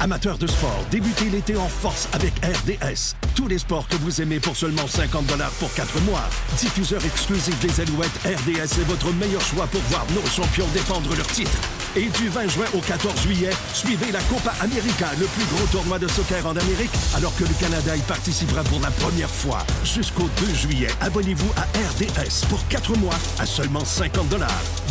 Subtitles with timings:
[0.00, 3.14] Amateurs de sport, débutez l'été en force avec RDS.
[3.34, 5.24] Tous les sports que vous aimez pour seulement 50
[5.58, 6.24] pour 4 mois.
[6.58, 11.26] Diffuseur exclusif des Alouettes, RDS est votre meilleur choix pour voir nos champions défendre leur
[11.28, 11.58] titre.
[11.96, 15.98] Et du 20 juin au 14 juillet, suivez la Copa América, le plus gros tournoi
[15.98, 19.64] de soccer en Amérique, alors que le Canada y participera pour la première fois.
[19.82, 24.26] Jusqu'au 2 juillet, abonnez-vous à RDS pour 4 mois à seulement 50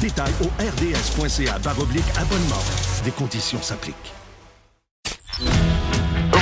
[0.01, 2.63] Détails au rds.ca abonnement.
[3.03, 4.24] Des conditions s'appliquent.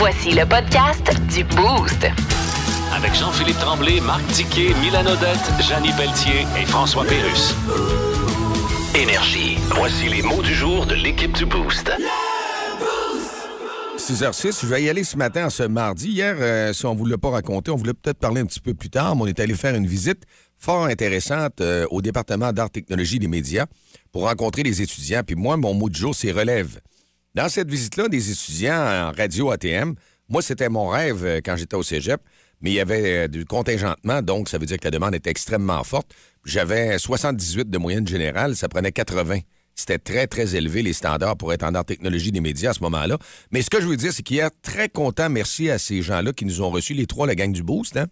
[0.05, 2.05] Voici le podcast du Boost.
[2.93, 7.55] Avec Jean-Philippe Tremblay, Marc Tiquet, Milan Odette, Janine Pelletier et François Pérus.
[8.93, 9.55] Énergie.
[9.77, 11.89] Voici les mots du jour de l'équipe du Boost.
[13.97, 16.09] 6h06, je vais y aller ce matin, ce mardi.
[16.09, 18.59] Hier, euh, si on ne vous l'a pas raconté, on voulait peut-être parler un petit
[18.59, 20.23] peu plus tard, mais on est allé faire une visite
[20.57, 23.67] fort intéressante euh, au département d'art, technologie des médias
[24.11, 25.21] pour rencontrer les étudiants.
[25.25, 26.81] Puis moi, mon mot du jour, c'est relève.
[27.35, 29.95] Dans cette visite-là, des étudiants en radio ATM,
[30.29, 32.21] moi, c'était mon rêve euh, quand j'étais au cégep,
[32.61, 35.83] mais il y avait du contingentement, donc ça veut dire que la demande était extrêmement
[35.83, 36.13] forte.
[36.45, 39.39] J'avais 78 de moyenne générale, ça prenait 80.
[39.73, 42.81] C'était très, très élevé, les standards pour être en art technologie des médias à ce
[42.81, 43.17] moment-là.
[43.51, 46.45] Mais ce que je veux dire, c'est qu'hier, très content, merci à ces gens-là qui
[46.45, 47.97] nous ont reçus, les trois, la gang du Boost.
[47.97, 48.05] Hein?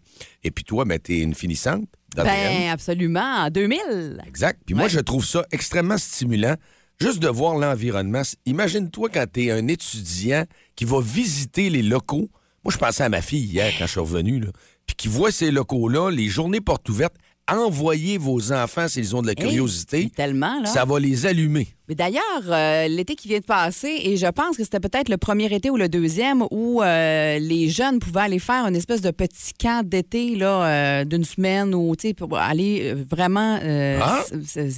[0.44, 1.88] Et puis toi, ben, t'es une finissante.
[2.16, 4.24] Ben, absolument, en 2000.
[4.28, 4.60] Exact.
[4.66, 6.56] Puis moi, je trouve ça extrêmement stimulant,
[7.02, 8.22] juste de voir l'environnement.
[8.46, 12.30] Imagine-toi quand t'es un étudiant qui va visiter les locaux.
[12.64, 14.50] Moi, je pensais à ma fille hier quand je suis revenu, là,
[14.86, 17.16] puis qui voit ces locaux-là, les journées portes ouvertes
[17.58, 20.10] envoyez vos enfants s'ils ont de la curiosité.
[20.16, 20.66] tellement, là.
[20.66, 21.68] Ça va les allumer.
[21.92, 25.18] Mais d'ailleurs, euh, l'été qui vient de passer, et je pense que c'était peut-être le
[25.18, 29.12] premier été ou le deuxième, où euh, les jeunes pouvaient aller faire une espèce de
[29.12, 34.24] petit camp d'été là, euh, d'une semaine ou pour aller vraiment Ah.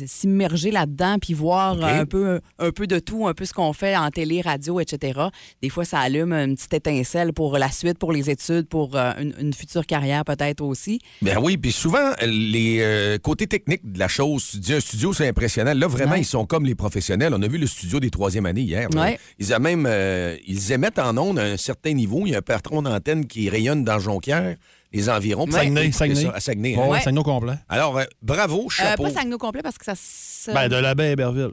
[0.07, 3.95] s'immerger là-dedans puis voir un, peu, un peu de tout, un peu ce qu'on fait
[3.95, 5.19] en télé, radio, etc.
[5.61, 9.35] Des fois, ça allume une petite étincelle pour la suite, pour les études, pour une,
[9.39, 10.99] une future carrière peut-être aussi.
[11.21, 15.27] Ben oui, puis souvent, les côtés techniques de la chose, tu dis un studio, c'est
[15.27, 15.75] impressionnant.
[15.75, 16.73] Là, vraiment, ils sont comme les
[17.03, 17.33] professionnels.
[17.33, 18.87] On a vu le studio des troisième années hier.
[18.95, 19.19] Ouais.
[19.39, 22.23] Ils, ont même, euh, ils émettent en ondes à un certain niveau.
[22.25, 24.55] Il y a un patron d'antenne qui rayonne dans Jonquière,
[24.91, 25.45] les environs.
[25.45, 26.27] Puis Saguenay, Saguenay.
[26.33, 26.75] à Saguenay.
[26.75, 26.81] hein.
[26.81, 27.01] Ouais, Ouais.
[27.01, 27.53] Saguenay complet.
[27.69, 29.03] Alors, euh, bravo, Euh, chapeau.
[29.03, 30.51] pas Sagno complet parce que ça se...
[30.51, 31.51] Ben, de la baie Héberville.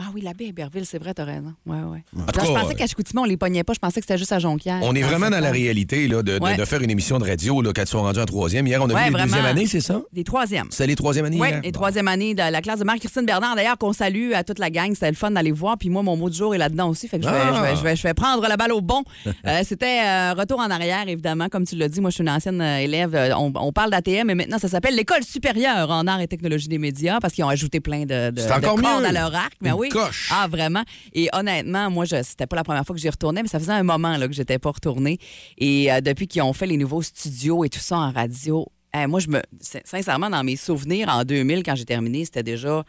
[0.00, 1.54] Ah oui, la baie Héberville, c'est vrai, t'as raison.
[1.66, 2.02] Ouais, ouais.
[2.16, 3.74] En je pensais qu'à Chicoutimi, on les pognait pas.
[3.74, 4.80] Je pensais que c'était juste à Jonquière.
[4.82, 6.56] On est Ah, vraiment dans la réalité là, de, de- Ouais.
[6.56, 8.66] de faire une émission de radio là, quand ils sont rendus en troisième.
[8.66, 10.02] Hier, on a Ouais, vu les deuxième années, c'est ça?
[10.12, 10.66] Des troisièmes.
[10.70, 11.78] C'est les troisième années Oui, les Bon.
[11.78, 14.92] troisième année de la classe de Marie-Christine Bernard, d'ailleurs, qu'on salue à toute la gang.
[14.94, 15.78] C'était le fun d'aller voir.
[15.78, 17.06] Puis moi, mon mot du jour est là-dedans aussi.
[17.06, 17.52] Fait que je vais, Ah!
[17.54, 19.04] je vais- je vais- je vais prendre la balle au bon.
[19.46, 21.48] Euh, C'était euh, retour en arrière, évidemment.
[21.48, 23.14] Comme tu l'as dit, moi, je suis une ancienne euh, élève.
[23.38, 26.78] On, on parle d'ATM, mais maintenant, ça s'appelle l'École supérieure en arts et technologie des
[26.78, 29.52] médias parce qu'ils ont ajouté plein de, de, de cordes à leur arc.
[29.60, 29.88] Mais Une oui.
[30.30, 30.82] Ah, vraiment?
[31.12, 33.82] Et honnêtement, moi, c'était pas la première fois que j'y retournais, mais ça faisait un
[33.82, 35.18] moment là, que j'étais pas retournée.
[35.58, 38.66] Et euh, depuis qu'ils ont fait les nouveaux studios et tout ça en radio,
[38.96, 39.40] eh, moi, je me.
[39.60, 42.84] sin- Sincèrement, dans mes souvenirs, en 2000, quand j'ai terminé, c'était déjà.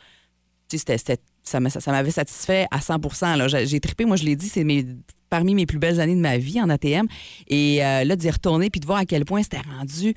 [0.69, 0.97] Tu sais,
[1.43, 3.47] ça m'a- ça- ça m'avait satisfait à 100 là.
[3.47, 4.85] J'ai j'ai trippé, moi, je l'ai dit, c'est mes
[5.29, 7.07] parmi mes plus belles années de ma vie en ATM.
[7.47, 10.13] Et euh, là, d'y retourner puis de voir à quel point c'était rendu.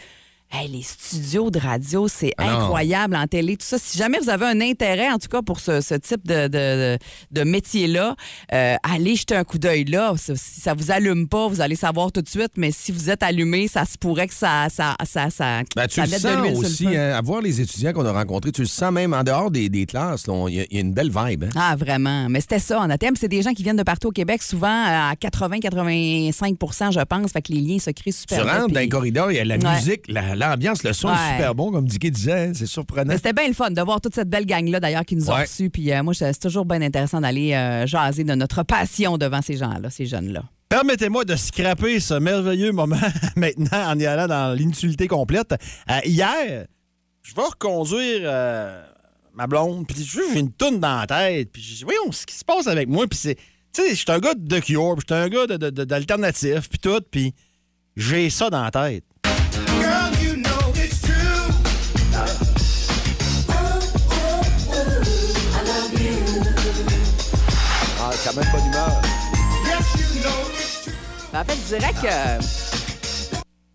[0.50, 3.76] Hey, les studios de radio, c'est Ah incroyable en télé, tout ça.
[3.76, 6.97] Si jamais vous avez un intérêt, en tout cas, pour ce, ce type de, de,
[7.31, 8.16] de métier-là,
[8.54, 10.14] euh, allez jeter un coup d'œil là.
[10.16, 13.22] Si ça vous allume pas, vous allez savoir tout de suite, mais si vous êtes
[13.22, 16.84] allumé, ça se pourrait que ça, ça, ça, ça, Ben, tu le sens le aussi,
[16.87, 16.97] feu.
[16.98, 19.69] hein, à voir les étudiants qu'on a rencontrés, tu le sens même en dehors des,
[19.69, 21.44] des classes, il y, a- il y a une belle vibe.
[21.44, 21.50] hein.
[21.56, 22.26] Ah, vraiment.
[22.31, 23.16] Mais c'était ça en ATM.
[23.16, 27.32] C'est des gens qui viennent de partout au Québec, souvent à 80-85% je pense.
[27.32, 29.44] Fait que les liens se créent super Tu rentres dans les corridors, il y a
[29.44, 29.75] la Ouais.
[29.75, 31.15] musique, la- l'ambiance, le son Ouais.
[31.15, 33.09] est super bon, comme Dicky disait, hein, c'est surprenant.
[33.09, 35.34] Mais C'était bien le fun de voir toute cette belle gang-là, d'ailleurs, qui nous ont
[35.34, 35.43] Ouais.
[35.43, 35.69] reçus.
[35.71, 39.43] Puis euh, moi, c'est c'est toujours bien intéressant d'aller euh, jaser de notre passion devant
[39.43, 40.43] ces gens-là, ces jeunes-là.
[40.69, 42.97] Permettez-moi de scraper ce merveilleux moment
[43.37, 45.54] maintenant en y allant dans l'inutilité complète.
[45.91, 46.66] Euh, hier,
[47.22, 48.82] je vais reconduire euh,
[49.34, 52.34] ma blonde, puis j'ai une toune dans la tête, puis je dis, voyons, ce qui
[52.34, 53.37] se passe avec moi, puis c'est,
[53.72, 55.70] tu sais, je suis un gars de Cure, puis je suis un gars de- de-
[55.70, 57.32] de- d'alternatif, puis tout, puis
[57.96, 59.05] j'ai ça dans la tête.
[68.36, 69.00] Même bonne humeur.
[71.32, 72.68] Ben, en fait, je dirais que.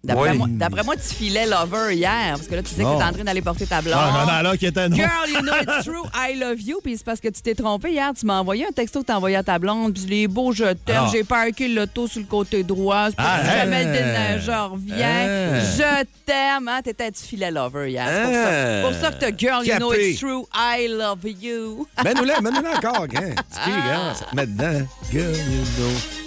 [0.05, 0.37] D'après Oui.
[0.37, 3.03] moi, d'après moi, tu filais lover hier, parce que là, tu disais que tu étais
[3.05, 3.95] en train d'aller porter ta blonde.
[3.97, 4.97] Ah, non, non, là, qui était non.
[4.97, 6.81] Girl, you know it's true, I love you.
[6.83, 8.11] Puis c'est parce que tu t'es trompé hier.
[8.19, 9.93] Tu m'as envoyé un texto que t'as envoyé à ta blonde.
[9.93, 11.03] Puis les beaux je t'aime.
[11.05, 11.09] Ah.
[11.09, 13.11] J'ai parké l'auto sur le côté droit.
[13.11, 13.45] C'est Ah, hein.
[13.45, 14.93] jamais le déneigeur revient.
[14.93, 15.59] Ah.
[15.77, 16.67] Je t'aime.
[16.67, 16.81] Hein?
[16.83, 18.05] T'étais du filet lover hier.
[18.05, 18.81] C'est pour, ça.
[18.89, 21.87] pour ça que t'as Girl, you know it's true, I love you.
[22.03, 23.29] Mets-nous là, mets-nous encore, hein.
[23.51, 24.85] Dicky, regarde, ça te met dedans.
[25.13, 26.22] Girl, you know.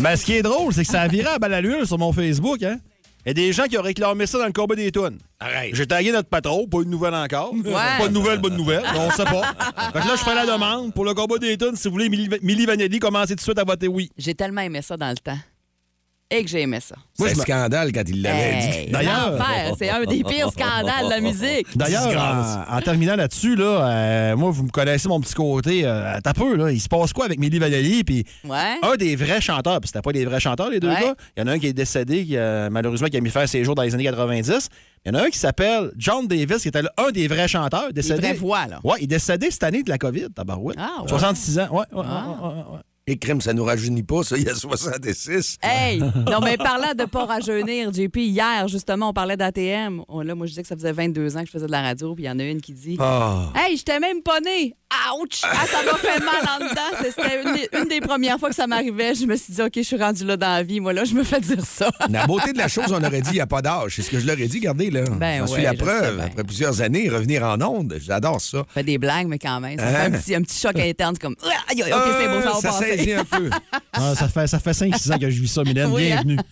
[0.00, 1.98] Ben, ce qui est drôle, c'est que ça a viré à balle à l'huile sur
[1.98, 2.78] mon Facebook, hein?
[3.26, 5.18] Il y a des gens qui ont réclamé ça dans le combat des tunes.
[5.40, 5.74] Arrête.
[5.74, 7.52] J'ai tagué notre patron, pas une nouvelle encore.
[7.52, 7.72] Ouais.
[7.72, 8.84] Pas de nouvelle, bonne nouvelle.
[8.94, 9.54] On sait pas.
[9.92, 11.74] Fait que là, je fais la demande pour le combat des tunes.
[11.74, 14.10] Si vous voulez, Milli Vanelli, commencez tout de suite à voter oui.
[14.16, 15.36] J'ai tellement aimé ça dans le temps.
[16.30, 16.94] Et que j'ai aimé ça.
[17.14, 18.92] C'est un scandale quand il l'avait Hey, dit.
[18.92, 19.38] D'ailleurs-
[19.78, 21.66] c'est un des pires scandales de la musique.
[21.74, 22.06] D'ailleurs,
[22.68, 25.80] en, en terminant là-dessus, là, euh, moi, vous me connaissez mon petit côté.
[25.86, 26.70] Euh, T'as peu, là.
[26.70, 28.04] Il se passe quoi avec Milli Vanelli?
[28.04, 28.76] Puis Ouais.
[28.82, 31.00] un des vrais chanteurs, puis c'était pas des vrais chanteurs, les deux Ouais.
[31.00, 31.14] gars.
[31.34, 33.48] Il y en a un qui est décédé, qui, euh, malheureusement, qui a mis faire
[33.48, 34.68] ses jours dans les années 90.
[35.06, 37.90] Il y en a un qui s'appelle John Davis, qui était un des vrais chanteurs,
[37.94, 38.20] décédé.
[38.20, 38.80] vraies voix, là.
[38.84, 40.76] Ouais, il est décédé cette année de la COVID, tabarouette.
[40.78, 41.08] Ah, ouais.
[41.08, 41.78] 66 ans, ouais.
[41.90, 42.82] ouais, Ah.
[43.10, 45.56] Et crime, ça nous rajeunit pas, ça, il y a 66.
[45.62, 45.98] Hey!
[46.30, 50.02] Non, mais parlant de pas rajeunir, JP, hier, justement, on parlait d'ATM.
[50.08, 51.80] Oh, là, moi, je disais que ça faisait 22 ans que je faisais de la
[51.80, 53.50] radio, puis il y en a une qui dit Ah.
[53.54, 54.74] Hey, j'étais même pas née!
[55.20, 55.40] Ouch!
[55.42, 57.02] Ah, ça m'a fait mal en dedans.
[57.02, 59.14] C'était une, des- une des premières fois que ça m'arrivait.
[59.14, 60.80] Je me suis dit, OK, je suis rendue là dans la vie.
[60.80, 61.90] Moi, là, je me fais dire ça.
[62.08, 63.94] La beauté de la chose, on aurait dit, il n'y a pas d'âge.
[63.96, 65.02] C'est ce que je leur ai dit, regardez, là.
[65.10, 66.16] Ben J'en suis ouais, la je sais preuve.
[66.16, 66.24] bien.
[66.26, 68.64] Après plusieurs années, revenir en onde, j'adore ça.
[68.68, 70.04] Je fais des blagues, mais quand même, ça fait Hein?
[70.06, 71.14] un petit, un petit choc interne.
[71.14, 72.96] C'est comme, Ah, aïe, aïe, OK, c'est beau, ça va Euh, ça passer.
[72.96, 73.50] saisit un peu.
[73.92, 75.90] Ah, ça fait, ça fait 5-6 ans que je vis ça, Mylène.
[75.92, 76.22] Oui, hein?
[76.24, 76.38] Bienvenue.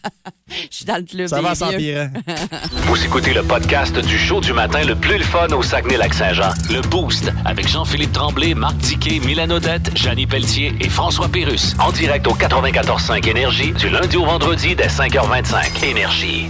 [0.70, 1.26] Je suis dans le club.
[1.26, 1.56] Ça va vieux.
[1.56, 2.08] s'empirer.
[2.86, 6.50] Vous écoutez le podcast du show du matin le plus le fun au Saguenay-Lac-Saint-Jean.
[6.70, 8.25] Le Boost avec Jean-Philippe Tremblay,
[8.56, 11.76] Marc Tiquet, Milan Odette, Janine Pelletier et François Pérus.
[11.78, 15.84] En direct au 94.5 Énergie du lundi au vendredi dès 5h25.
[15.84, 16.48] Énergie.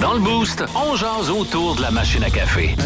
[0.00, 2.76] Dans le Boost, on jase autour de la machine à café.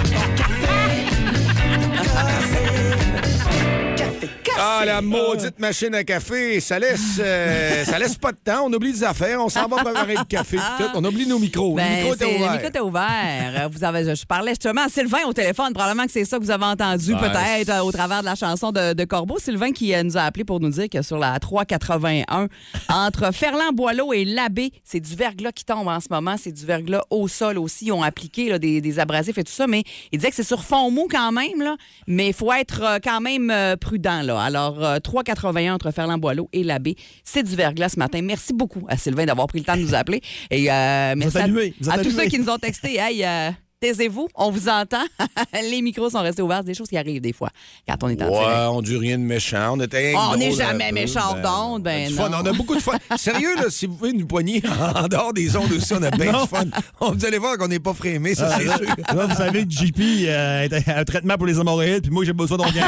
[4.59, 8.65] Ah, la maudite machine à café, ça laisse, euh, ça laisse pas de temps.
[8.67, 10.57] On oublie des affaires, on s'en va préparer le café.
[10.79, 10.85] tout.
[10.95, 11.75] On oublie nos micros.
[11.75, 12.53] Ben, le micro était le ouvert.
[12.53, 13.69] micro était ouvert.
[13.71, 15.73] Vous avez, je parlais justement à Sylvain au téléphone.
[15.73, 18.73] Probablement que c'est ça que vous avez entendu peut-être euh, au travers de la chanson
[18.73, 19.39] de, de Corbeau.
[19.39, 22.49] Sylvain qui euh, nous a appelé pour nous dire que sur la 381,
[22.89, 26.37] entre Ferland-Boileau et Labbé, c'est du verglas qui tombe en ce moment.
[26.39, 27.87] C'est du verglas au sol aussi.
[27.87, 29.67] Ils ont appliqué là, des, des abrasifs et tout ça.
[29.67, 29.83] Mais
[30.13, 31.61] il disait que c'est sur fond mou quand même.
[31.61, 31.77] Là,
[32.07, 34.23] mais il faut être quand même prudent.
[34.23, 34.30] Là.
[34.39, 38.21] Alors, euh, 381 entre Ferland-Boileau et Labbé, c'est du verglas ce matin.
[38.23, 40.21] Merci beaucoup à Sylvain d'avoir pris le temps de nous appeler.
[40.51, 42.97] Et euh, merci à- tous ceux qui nous ont texté.
[42.99, 43.51] Hey, euh,
[43.81, 45.03] taisez-vous, on vous entend.
[45.71, 46.59] Les micros sont restés ouverts.
[46.61, 47.49] C'est des choses qui arrivent des fois
[47.89, 48.47] quand on est en direct.
[48.49, 49.75] Ouais, on dit rien de méchant.
[49.77, 52.25] On était On n'est jamais méchant d'onde, ben du non.
[52.25, 52.31] fun.
[52.43, 52.97] On a beaucoup de fun.
[53.17, 54.63] Sérieux, là, si vous pouvez nous poigner
[54.95, 56.65] en dehors des ondes aussi, on a bien du fun.
[57.01, 58.87] On, vous allez voir qu'on n'est pas frémé, ça, c'est Là, sûr.
[59.17, 59.99] là, vous savez que JP
[60.29, 62.87] euh, est un traitement pour les hémorroïdes, puis moi, j'ai besoin d'un gain.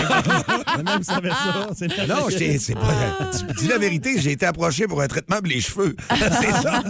[0.77, 1.69] Maintenant, vous savez ça.
[1.77, 3.31] c'est Non, c'est pas.
[3.57, 5.97] Tu dis la vérité, j'ai été approché pour un traitement pour les cheveux.
[6.11, 6.83] c'est ça.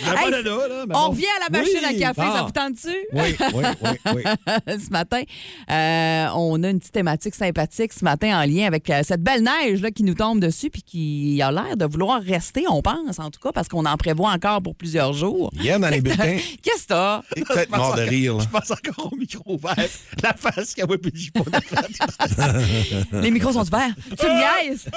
[0.00, 1.10] Je viens pas Hey, de là, là, mais on bon.
[1.10, 2.02] revient à la machine Oui.
[2.04, 2.42] à café, ça Ah.
[2.44, 2.96] vous tente-tu?
[3.12, 4.22] Oui, oui, oui, oui.
[4.84, 5.22] ce matin,
[5.70, 9.42] euh, on a une petite thématique sympathique ce matin en lien avec euh, cette belle
[9.42, 13.18] neige là, qui nous tombe dessus puis qui a l'air de vouloir rester, on pense
[13.18, 15.50] en tout cas, parce qu'on en prévoit encore pour plusieurs jours.
[15.54, 17.22] Hier, dans les bulletins, Qu'est-ce que t'as?
[17.34, 18.36] peut-être mort de rire.
[18.36, 18.42] là.
[18.44, 19.74] Je pense encore au micro ouvert.
[20.22, 23.94] La face puis j'ai pas de Les micros sont ouverts.
[24.18, 24.88] Tu me niaises?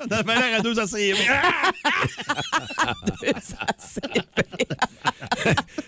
[0.00, 1.14] On avait l'air à deux assez.
[3.40, 4.02] Ça, c'est-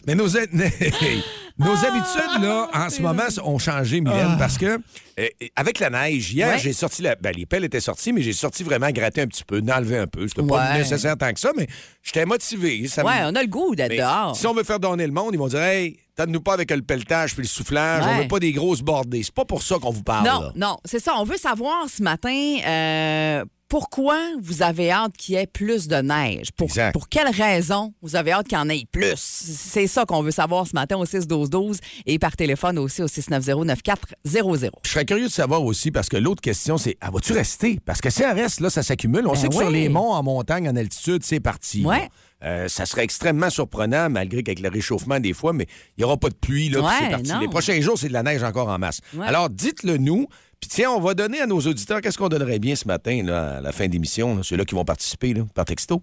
[0.07, 0.29] Mais nos,
[1.59, 4.79] nos habitudes, là, en ce moment, ont changé, Mylène, parce que
[5.19, 5.27] euh,
[5.57, 6.59] avec la neige, hier, Ouais.
[6.59, 7.15] j'ai sorti la.
[7.17, 10.07] Ben, les pelles étaient sorties, mais j'ai sorti vraiment gratter un petit peu, d'enlever un
[10.07, 10.27] peu.
[10.29, 10.79] C'était pas Ouais.
[10.79, 11.67] nécessaire tant que ça, mais
[12.03, 12.87] j'étais motivé.
[12.89, 14.35] Ça Ouais, on a le goût d'être dehors.
[14.37, 16.83] Si on veut faire donner le monde, ils vont dire Hey, tente-nous pas avec le
[16.83, 19.23] pelletage puis le soufflage, on veut pas des grosses bordées.
[19.23, 20.27] C'est pas pour ça qu'on vous parle.
[20.27, 20.53] Non, là.
[20.57, 21.15] non, c'est ça.
[21.19, 25.95] On veut savoir ce matin euh, pourquoi vous avez hâte qu'il y ait plus de
[25.97, 26.49] neige?
[26.57, 26.93] Pour, Exact.
[26.93, 29.15] pour quelle raison vous avez hâte qu'il y en ait plus?
[29.17, 34.71] C'est ça qu'on veut savoir ce matin au 6-12-12 et par téléphone aussi au 690-9400.
[34.85, 37.79] Je serais curieux de savoir aussi, parce que l'autre question, c'est ah, vas-tu rester?
[37.85, 39.27] Parce que si elle reste, là, ça s'accumule.
[39.27, 41.85] On Ben sait que sur les monts, en montagne, en altitude, c'est parti.
[41.85, 42.09] Ouais.
[42.43, 46.17] Euh, ça serait extrêmement surprenant, malgré qu'avec le réchauffement, des fois, mais il n'y aura
[46.17, 47.33] pas de pluie, là, Ouais, c'est parti.
[47.41, 49.01] Les prochains jours, c'est de la neige encore en masse.
[49.15, 49.27] Ouais.
[49.27, 50.27] Alors, dites-le nous.
[50.61, 53.57] Puis tiens, on va donner à nos auditeurs, qu'est-ce qu'on donnerait bien ce matin, là,
[53.57, 56.03] à la fin d'émission, là, ceux-là qui vont participer, là, par texto?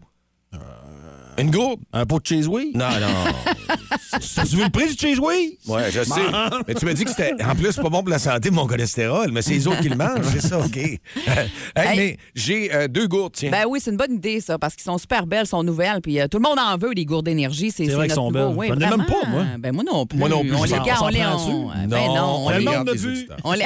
[1.40, 1.80] Une gourde?
[1.94, 2.72] Un pot de cheese oui?
[2.74, 3.32] Non, non.
[4.50, 5.58] Tu veux le prix du cheese oui?
[5.68, 6.22] Ouais, je sais.
[6.68, 9.32] Mais tu m'as dit que c'était, en plus, pas bon pour la santé, mon cholestérol.
[9.32, 10.78] Mais c'est les autres qui le mangent, c'est ça, OK.
[10.78, 11.00] Hey,
[11.76, 13.52] Mais j'ai euh, deux gourdes, tiens.
[13.52, 16.20] Ben oui, c'est une bonne idée, ça, parce qu'ils sont super belles, sont nouvelles, puis
[16.20, 17.72] euh, tout le monde en veut, les gourdes d'énergie.
[17.72, 18.54] C'est C'est vrai qu'elles sont belles.
[18.56, 19.44] Oui, J'en ai même pas, moi.
[19.60, 20.18] Ben moi non plus.
[20.18, 21.22] Moi non plus, On je les garde, on on les...
[21.22, 21.88] on-?
[21.88, 22.66] Ben non, on le les...
[22.66, 23.10] monde de des vue.
[23.12, 23.38] auditeurs.
[23.44, 23.66] On les...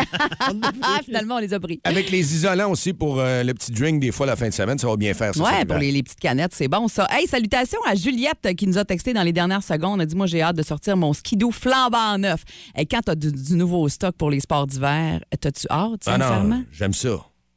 [1.05, 1.79] Finalement, on les a pris.
[1.83, 4.77] Avec les isolants aussi pour euh, le petit drink des fois la fin de semaine,
[4.77, 5.41] ça va bien faire ça.
[5.41, 7.07] Ouais, cet pour les petites canettes, c'est bon ça.
[7.11, 9.95] Hey, salutations à Juliette qui nous a texté dans les dernières secondes.
[9.99, 12.43] Elle a dit Moi, j'ai hâte de sortir mon skidoo flambant neuf.
[12.77, 16.17] Et quand tu as du, du nouveau stock pour les sports d'hiver, t'as-tu hâte, Ah
[16.17, 16.55] sincèrement?
[16.57, 17.09] non, j'aime ça.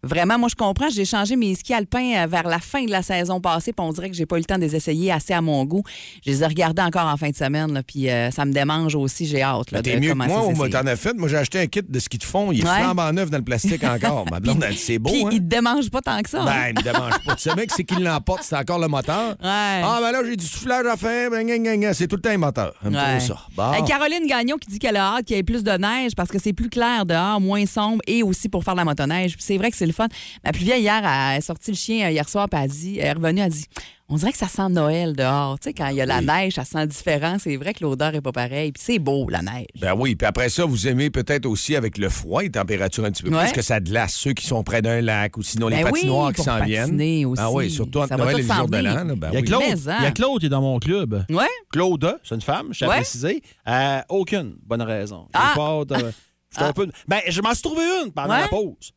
[0.05, 0.89] Vraiment, moi, je comprends.
[0.91, 3.93] J'ai changé mes skis alpins euh, vers la fin de la saison passée, puis on
[3.93, 5.83] dirait que j'ai pas eu le temps de les essayer assez à mon goût.
[6.25, 8.95] Je les ai regardés encore en fin de semaine, là, puis euh, ça me démange
[8.95, 9.27] aussi.
[9.27, 9.71] J'ai hâte.
[9.71, 11.15] Là, Ben, de mieux que commencer moi, t'en as fait.
[11.15, 12.53] Moi, j'ai acheté un kit de ski de fond.
[12.53, 12.81] Il est Ouais.
[12.83, 14.25] flambant neuf dans le plastique encore.
[14.31, 15.29] Ma blonde, c'est beau, Puis hein?
[15.33, 16.43] il te démange pas tant que ça.
[16.43, 16.45] hein?
[16.45, 17.35] Ben, il me dérange pas.
[17.37, 19.31] Tu sais, mec, c'est qui l'emporte, c'est encore le moteur.
[19.31, 19.37] Ouais.
[19.43, 21.31] Ah, ben là, j'ai du soufflage à faire.
[21.31, 22.75] Ben, c'est tout le temps un moteur.
[22.85, 23.21] Ouais.
[23.21, 23.37] ça.
[23.57, 23.85] Bon.
[23.85, 26.39] Caroline Gagnon qui dit qu'elle a hâte qu'il y ait plus de neige parce que
[26.39, 29.35] c'est plus clair dehors, moins sombre et aussi pour faire de la motoneige.
[29.39, 30.09] C'est vrai que c'est le fun.
[30.45, 32.99] Ma plus vieille hier a sorti le chien euh, hier soir puis elle, a dit,
[32.99, 33.65] elle est revenue, elle a dit
[34.11, 35.59] on dirait que ça sent Noël dehors.
[35.59, 37.39] Tu sais, quand il y a la neige, ça sent différent.
[37.43, 38.71] C'est vrai que l'odeur est pas pareille.
[38.71, 39.65] Puis c'est beau, la neige.
[39.81, 43.11] Ben oui, puis après ça, vous aimez peut-être aussi avec le froid, les températures un
[43.11, 43.45] petit peu Ouais.
[43.45, 44.13] plus que ça glace.
[44.13, 46.85] Ceux qui sont près d'un lac ou sinon les Ben oui, patinoires qui s'en viennent.
[46.91, 47.43] patiner aussi.
[47.43, 49.05] Ah oui, surtout entre Ça Noël et le jour s'en de l'an.
[49.05, 49.43] là, ben Il y a.
[49.43, 49.97] Claude, Mais, hein.
[50.01, 51.25] il y a Claude qui est dans mon club.
[51.31, 51.49] Ouais?
[51.73, 52.97] Claude, c'est une femme, je Ouais.
[52.97, 53.43] préciser.
[53.67, 55.29] Euh, aucune bonne raison.
[55.33, 55.55] Ah!
[55.57, 56.13] pas de-
[56.53, 58.43] j'étais un peu- Ben, je m'en suis trouvé une pendant Ouais?
[58.43, 58.93] la pause.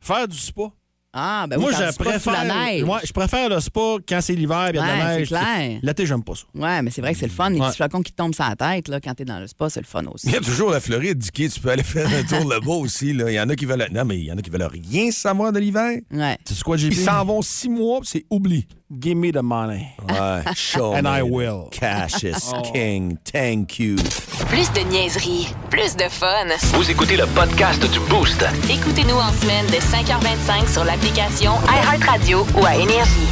[0.00, 0.62] Faire du spa.
[1.18, 2.82] Ah, ben Moi, oui, je préfère, la neige.
[2.84, 5.28] Ouais, je préfère le spa quand c'est l'hiver et il y a de la neige.
[5.28, 5.78] clair.
[5.82, 6.42] L'été, j'aime pas ça.
[6.54, 7.48] Ouais, mais c'est vrai que c'est le fun.
[7.48, 7.68] Les Ouais.
[7.68, 9.80] petits flocons qui te tombent sur la tête là, quand t'es dans le spa, c'est
[9.80, 10.26] le fun aussi.
[10.26, 13.14] Il y a toujours la Floride, Dicky, tu peux aller faire un tour là-bas aussi.
[13.14, 13.30] là.
[13.30, 13.88] Il y en a qui veulent.
[13.92, 16.00] Non, mais il y en a qui veulent rien savoir de l'hiver.
[16.10, 16.36] Ouais.
[16.44, 16.88] Tu sais quoi, JP?
[16.92, 18.66] Ils s'en vont six mois, c'est oubli.
[18.88, 19.88] Give me the money.
[20.08, 21.08] Ouais, show And me.
[21.18, 21.68] I will.
[21.72, 23.18] Cash is king.
[23.24, 23.96] Thank you.
[24.48, 26.46] Plus de niaiserie, plus de fun.
[26.74, 28.44] Vous écoutez le podcast du Boost.
[28.70, 33.26] Écoutez-nous en semaine de 5h25 sur l'application iHeartRadio ou à Énergie.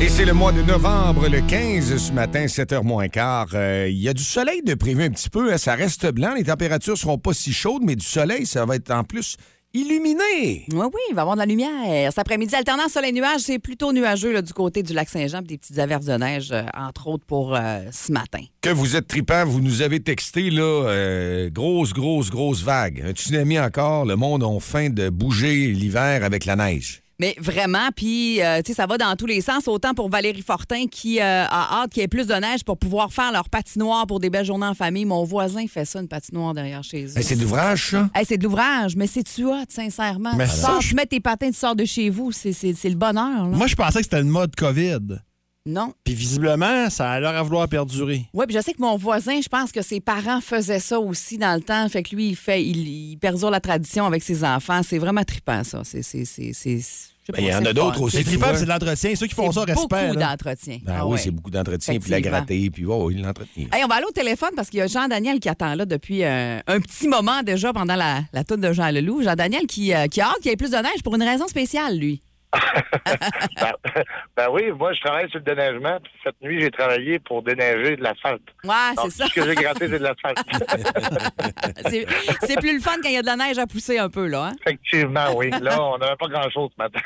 [0.00, 3.46] Et c'est le mois de novembre, le 15, ce matin, 7h moins quart.
[3.54, 5.52] Euh, Il y a du soleil de prévu un petit peu.
[5.52, 5.56] hein.
[5.56, 6.34] Ça reste blanc.
[6.36, 9.36] Les températures seront pas si chaudes, mais du soleil, ça va être en plus
[9.76, 10.64] illuminé.
[10.72, 12.10] Oui, oui, il va y avoir de la lumière.
[12.10, 15.58] Cet après-midi, alternant soleil-nuage, c'est plutôt nuageux là, du côté du lac Saint-Jean, puis des
[15.58, 18.40] petites averses de neige, euh, entre autres pour euh, ce matin.
[18.62, 23.02] Que vous êtes tripant, vous nous avez texté, là, euh, grosse, grosse, grosse vague.
[23.06, 24.04] Un tsunami encore.
[24.04, 27.02] Le monde a faim de bouger l'hiver avec la neige.
[27.18, 29.68] Mais vraiment, puis, euh, tu sais, ça va dans tous les sens.
[29.68, 32.76] Autant pour Valérie Fortin qui euh, a hâte qu'il y ait plus de neige pour
[32.76, 35.06] pouvoir faire leur patinoire pour des belles journées en famille.
[35.06, 37.16] Mon voisin fait ça, une patinoire derrière chez eux.
[37.16, 38.10] Hey, c'est de l'ouvrage, ça?
[38.14, 40.32] Hey, c'est de l'ouvrage, mais c'est-tu hot, sincèrement?
[40.36, 42.32] Mais tu ça, sors, je- tu mets tes patins, tu sors de chez vous.
[42.32, 43.56] C'est, c'est- c'est le bonheur, là.
[43.56, 44.98] Moi, je pensais que c'était le mode COVID.
[45.66, 45.92] Non.
[46.04, 48.26] Puis visiblement, ça a l'air à vouloir perdurer.
[48.32, 51.38] Oui, puis je sais que mon voisin, je pense que ses parents faisaient ça aussi
[51.38, 51.88] dans le temps.
[51.88, 54.80] Fait que lui, il fait, il, il perdure la tradition avec ses enfants.
[54.88, 55.82] C'est vraiment trippant, ça.
[55.84, 56.80] C'est, c'est, c'est, c'est-
[57.32, 58.18] Ben, il y en c'est a d'autres aussi.
[58.18, 58.56] C'est trippant, vois.
[58.56, 59.14] c'est de l'entretien.
[59.16, 59.82] Ceux qui font C'est ça, respect.
[60.08, 60.28] beaucoup là.
[60.30, 60.78] d'entretien.
[60.84, 61.18] Ben Ah oui, ouais.
[61.18, 63.66] c'est beaucoup d'entretien, puis la gratter, puis oh, il l'entretient.
[63.72, 66.22] Hey, on va aller au téléphone parce qu'il y a Jean-Daniel qui attend là depuis
[66.22, 69.22] euh, un petit moment déjà pendant la, la toune de Jean Leloup.
[69.22, 71.48] Jean-Daniel qui, euh, qui a hâte qu'il y ait plus de neige pour une raison
[71.48, 72.22] spéciale, lui.
[73.60, 73.72] Ben,
[74.36, 75.98] ben oui, moi, je travaille sur le déneigement.
[76.02, 78.42] Puis cette nuit, j'ai travaillé pour déneiger de l'asphalte.
[78.64, 78.72] Ouais,
[79.02, 79.26] c'est ça.
[79.28, 80.38] Ce que j'ai gratté, c'est de l'asphalte.
[81.88, 82.06] C'est
[82.42, 84.26] c'est plus le fun quand il y a de la neige à pousser un peu,
[84.26, 84.46] là.
[84.46, 84.52] Hein?
[84.60, 85.50] Effectivement, oui.
[85.60, 87.00] Là, on n'avait pas grand-chose ce matin.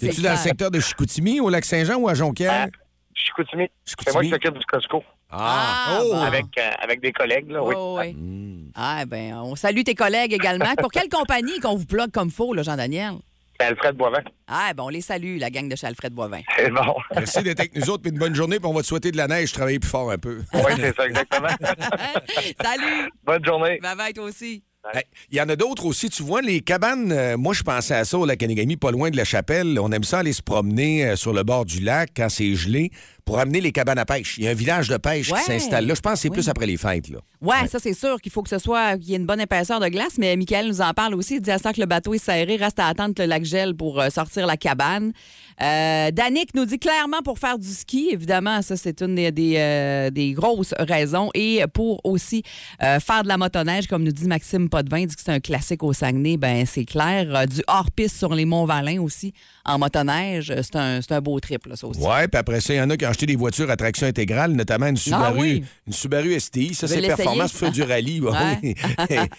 [0.00, 2.68] Es-tu dans le secteur de Chicoutimi, au Lac-Saint-Jean ou à Jonquière?
[3.14, 3.68] Suis Chicoutimi.
[3.84, 5.04] C'est moi qui s'occupe du Costco.
[5.30, 6.12] Ah, oh!
[6.12, 6.20] bon.
[6.20, 7.74] Avec, euh, avec des collègues, là, oui.
[7.76, 8.12] Oh, oui.
[8.12, 8.70] Hmm.
[8.74, 10.74] Ah, ben, on salue tes collègues également.
[10.78, 13.14] Pour quelle compagnie qu'on vous bloque comme faux, là, Jean-Daniel?
[13.60, 14.22] C'est Alfred Boivin.
[14.48, 16.40] Ah, ben, on les salue, la gang de chez Alfred Boivin.
[16.56, 16.94] C'est bon.
[17.14, 19.16] Merci d'être avec nous autres, puis une bonne journée, puis on va te souhaiter de
[19.16, 20.40] la neige, travailler plus fort un peu.
[20.54, 21.48] oui, c'est ça, exactement.
[22.62, 23.10] Salut!
[23.24, 23.78] Bonne journée.
[23.82, 24.64] Bye bye, toi aussi.
[24.92, 26.10] Hey, Il y en a d'autres aussi.
[26.10, 29.10] Tu vois, les cabanes, euh, moi, je pensais à ça au lac Anigami, pas loin
[29.10, 29.78] de la chapelle.
[29.78, 32.90] On aime ça aller se promener euh, sur le bord du lac quand c'est gelé
[33.24, 34.36] pour amener les cabanes à pêche.
[34.38, 35.38] Il y a un village de pêche Ouais.
[35.38, 35.94] qui s'installe là.
[35.94, 36.34] Je pense que c'est Oui.
[36.34, 37.08] plus après les fêtes.
[37.08, 37.18] Là.
[37.40, 39.80] Ouais, ça, c'est sûr qu'il faut que ce soit, qu'il y ait une bonne épaisseur
[39.80, 41.36] de glace, mais Michael nous en parle aussi.
[41.36, 43.44] Il dit à ça que le bateau est serré, reste à attendre que le lac
[43.44, 45.12] gèle pour euh, sortir la cabane.
[45.60, 49.54] Euh, Danick nous dit clairement pour faire du ski, évidemment, ça, c'est une des, des,
[49.56, 51.30] euh, des grosses raisons.
[51.34, 52.42] Et pour aussi
[52.82, 55.40] euh, faire de la motoneige, comme nous dit Maxime Potvin, il dit que c'est un
[55.40, 57.46] classique au Saguenay, ben c'est clair.
[57.46, 59.32] Du hors-piste sur les Monts-Valin aussi,
[59.64, 62.00] en motoneige, c'est un, un beau trip, là, ça aussi.
[62.00, 64.06] Ouais, puis après ça, il y en a qui ont acheté des voitures à traction
[64.06, 65.64] intégrale, notamment une Subaru, Ah oui.
[65.86, 66.74] une Subaru STI.
[66.74, 68.20] Ça, c'est performance pour faire du rallye.
[68.32, 68.74] Ouais,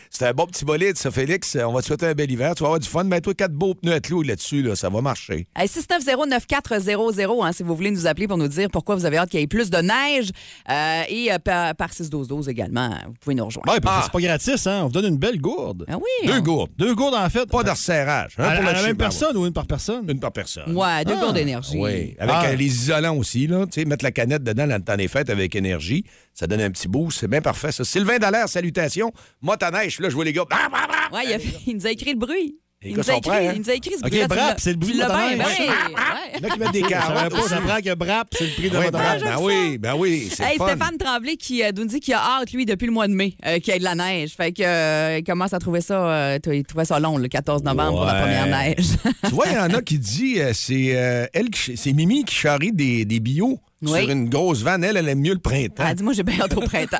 [0.09, 1.57] c'est un bon petit bolide, ça, Félix.
[1.65, 2.53] On va te souhaiter un bel hiver.
[2.55, 3.03] Tu vas avoir du fun.
[3.03, 4.61] Mets-toi quatre beaux pneus à clous là-dessus.
[4.63, 4.75] Là.
[4.75, 5.47] Ça va marcher.
[5.55, 9.29] Hey, 690-9400, hein, si vous voulez nous appeler pour nous dire pourquoi vous avez hâte
[9.29, 10.29] qu'il y ait plus de neige.
[10.69, 13.71] Euh, et euh, par, par 612 également, vous pouvez nous rejoindre.
[13.71, 14.01] Ouais, Ah.
[14.03, 14.81] c'est pas gratis, hein?
[14.83, 15.85] On vous donne une belle gourde.
[15.89, 16.27] Ah oui?
[16.27, 16.71] Deux on- gourdes.
[16.77, 17.45] Deux gourdes, en fait.
[17.49, 18.33] Pas de resserrage.
[18.37, 20.05] À, pour à la même chip, personne ou une par personne?
[20.09, 20.75] Une par personne.
[20.75, 21.77] Ouais, deux gourdes d'énergie.
[21.77, 22.45] Oui, avec Ah.
[22.47, 23.62] euh, les isolants aussi, là.
[23.71, 26.03] Sais, mettre la canette dedans dans le temps des fêtes avec énergie,
[26.33, 27.19] ça donne un petit boost.
[27.19, 27.83] C'est bien parfait, ça.
[27.83, 29.11] Sylvain Dallaire, salutations.
[29.41, 30.45] Motoneige, là, je vois les gars.
[30.49, 31.17] Bah, bah, bah.
[31.17, 32.57] Ouais, il, a il nous a écrit le bruit.
[32.83, 33.51] Les Il gars nous, a sont écrit, prêts, hein?
[33.55, 36.41] il nous a écrit ce OK, brap, c'est le bruit de oui, ouais.
[36.41, 37.29] Là, qui mettent des Je savais carottes.
[37.33, 39.23] pas, j'apprends que brap, c'est le prix de votre bravo.
[39.23, 40.67] Ben oui, ben oui, c'est Hey, fun.
[40.67, 43.35] Stéphane Tremblay qui euh, nous dit qu'il a hâte, lui, depuis le mois de mai,
[43.45, 44.31] euh, qu'il y ait de la neige.
[44.35, 47.63] Fait que, euh, il commence à trouver ça, euh, il trouvait ça long, le 14
[47.63, 48.87] novembre, pour la première neige.
[49.25, 52.25] Tu vois, il y en a qui dit, euh, c'est euh, elle, qui- c'est Mimi
[52.25, 53.59] qui charrie des, des bio
[53.89, 54.01] Oui.
[54.01, 54.83] sur une grosse vanne.
[54.83, 55.83] Elle, elle aime mieux le printemps.
[55.87, 56.97] Elle dit, moi, j'ai bien hâte au printemps.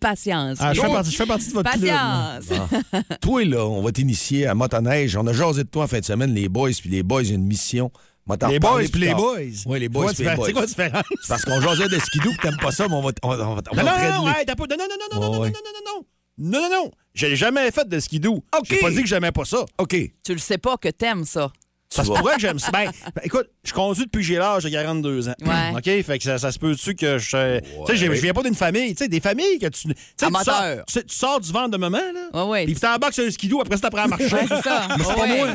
[0.00, 0.58] Patience.
[0.60, 1.84] Ah, je, fais partie, je fais partie de votre club.
[1.84, 2.38] moi.
[2.38, 3.18] Patience.
[3.20, 5.16] Toi, là, on va t'initier à motoneige.
[5.16, 7.28] On a jasé de toi en fin de semaine, les boys, puis les boys, il
[7.28, 7.90] y a une mission.
[8.26, 9.38] On va t'en Les boys puis les boys.
[9.66, 10.46] Oui, les boys puis les boys.
[10.46, 11.02] C'est quoi la différence?
[11.22, 13.34] C'est parce qu'on jasait de skidoo que t'aimes pas ça, mais on va, on va,
[13.34, 14.54] on va, on va Non, non, non, ouais, pas.
[14.54, 16.06] Non, non, non, non, non, non, non, non, non, non.
[16.38, 16.90] Non, non, non.
[17.14, 18.44] J'ai jamais fait de skidoo.
[18.56, 18.64] OK.
[18.64, 19.64] J'ai pas dit que j'aimais pas ça.
[19.78, 19.96] OK.
[20.24, 21.50] Tu le sais pas que t'aimes ça.
[21.96, 22.70] Ça se pourrait que j'aime ça?
[22.70, 25.34] Ben, ben, écoute, je conduis depuis que j'ai l'âge de 42 ans.
[25.42, 25.72] Ouais.
[25.76, 26.04] OK?
[26.04, 27.58] Fait que ça, ça se peut-tu que je.
[27.60, 28.94] Tu sais, je viens pas d'une famille.
[28.94, 29.88] Tu sais, des familles que tu.
[29.88, 32.44] Tu tu sors, tu sais, tu sors du ventre de maman, là.
[32.44, 32.64] Ouais, ouais.
[32.66, 34.24] Puis t'embarques sur un skidoo, après ça, t'apprends à marcher.
[34.34, 34.88] Ouais, c'est ça.
[34.96, 35.36] Mais c'est pas Ouais.
[35.38, 35.46] moi.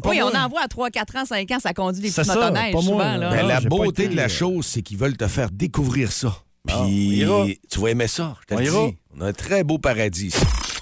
[0.00, 0.30] Pas Oui, moi.
[0.32, 2.36] on en voit à 3, 4 ans, 5 ans, ça conduit des C'est petits ça,
[2.36, 3.16] motoneiges pas moi, souvent.
[3.16, 3.30] là.
[3.30, 6.34] Ben, la beauté de la euh, chose, c'est qu'ils veulent te faire découvrir ça.
[6.70, 8.96] Ah, Puis tu vas aimer ça, je te On dis.
[9.20, 10.26] A un très beau paradis.
[10.26, 10.38] ici.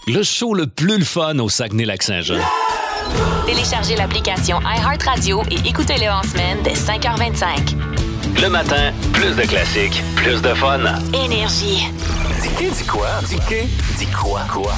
[0.09, 2.41] Le show le plus le fun au Saguenay-Lac-Saint-Jean.
[3.47, 7.77] Téléchargez l'application iHeartRadio et écoutez-le en semaine dès 5h25.
[8.43, 10.81] Le matin, plus de classiques, plus de fun.
[11.13, 11.89] Énergie.
[12.59, 13.09] Dis dis quoi?
[13.29, 13.39] Dis
[13.99, 14.41] dis quoi?
[14.53, 14.73] Quoi?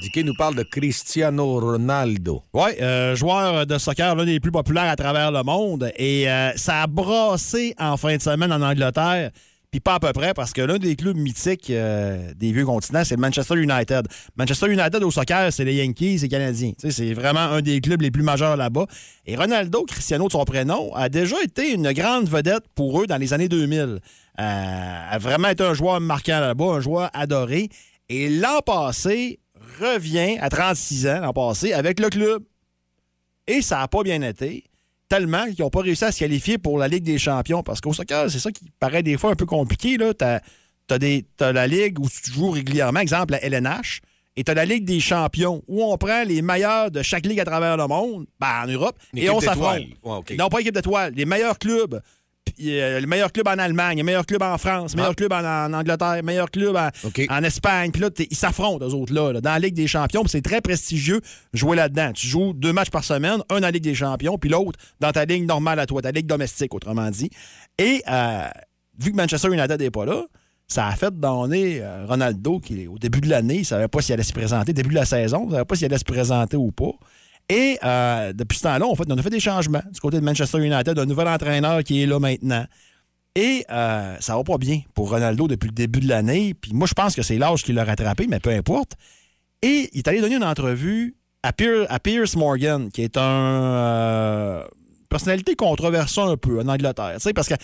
[0.00, 2.42] Dicky nous parle de Cristiano Ronaldo.
[2.54, 5.90] Oui, euh, joueur de soccer, l'un des plus populaires à travers le monde.
[5.96, 9.30] Et euh, ça a brassé en fin de semaine en Angleterre.
[9.70, 13.04] Puis pas à peu près, parce que l'un des clubs mythiques euh, des vieux continents,
[13.04, 14.08] c'est Manchester United.
[14.36, 16.72] Manchester United au soccer, c'est les Yankees et les Canadiens.
[16.88, 18.86] C'est vraiment un des clubs les plus majeurs là-bas.
[19.26, 23.18] Et Ronaldo, Cristiano de son prénom, a déjà été une grande vedette pour eux dans
[23.18, 23.78] les années 2000.
[23.78, 24.00] Euh,
[24.38, 27.68] a vraiment été un joueur marquant là-bas, un joueur adoré.
[28.08, 29.38] Et l'an passé,
[29.80, 32.42] revient à 36 ans, l'an passé, avec le club.
[33.46, 34.64] Et ça n'a pas bien été,
[35.08, 37.62] tellement qu'ils n'ont pas réussi à se qualifier pour la Ligue des champions.
[37.62, 39.96] Parce qu'au soccer, c'est ça qui paraît des fois un peu compliqué.
[39.98, 44.00] Tu as, la Ligue où tu joues régulièrement, exemple la LNH,
[44.36, 47.40] et tu as la Ligue des champions, où on prend les meilleurs de chaque ligue
[47.40, 49.80] à travers le monde, ben, en Europe, Une et on s'affronte.
[50.04, 50.36] Ouais.
[50.36, 52.00] Non, pas équipe d'étoiles, les meilleurs clubs.
[52.60, 55.14] Euh, le meilleur club en Allemagne, le meilleur club en France, le meilleur Ah.
[55.14, 57.90] club en, en Angleterre, le meilleur club en, Espagne.
[57.90, 60.22] Puis là, ils s'affrontent, eux autres-là, là, dans la Ligue des champions.
[60.22, 61.20] Puis c'est très prestigieux
[61.52, 62.12] jouer là-dedans.
[62.12, 65.24] Tu joues deux matchs par semaine, un en Ligue des champions, puis l'autre dans ta
[65.24, 67.30] ligue normale à toi, ta ligue domestique, autrement dit.
[67.78, 68.48] Et euh,
[68.98, 70.24] vu que Manchester United n'est pas là,
[70.66, 74.02] ça a fait donner euh, Ronaldo, qui, au début de l'année, il ne savait pas
[74.02, 76.04] s'il allait se présenter, début de la saison, il ne savait pas s'il allait se
[76.04, 76.92] présenter ou pas.
[77.48, 80.24] Et euh, depuis ce temps-là, on, fait- on a fait des changements du côté de
[80.24, 82.64] Manchester United, un nouvel entraîneur qui est là maintenant.
[83.34, 86.54] Et euh, ça va pas bien pour Ronaldo depuis le début de l'année.
[86.54, 88.92] Puis moi, je pense que c'est l'âge qui l'a rattrapé, mais peu importe.
[89.62, 93.22] Et il est allé donner une entrevue à, Pier- à Pierce Morgan, qui est un
[93.22, 94.64] euh,
[95.08, 97.12] personnalité controversée un peu en Angleterre.
[97.14, 97.54] Tu sais, parce que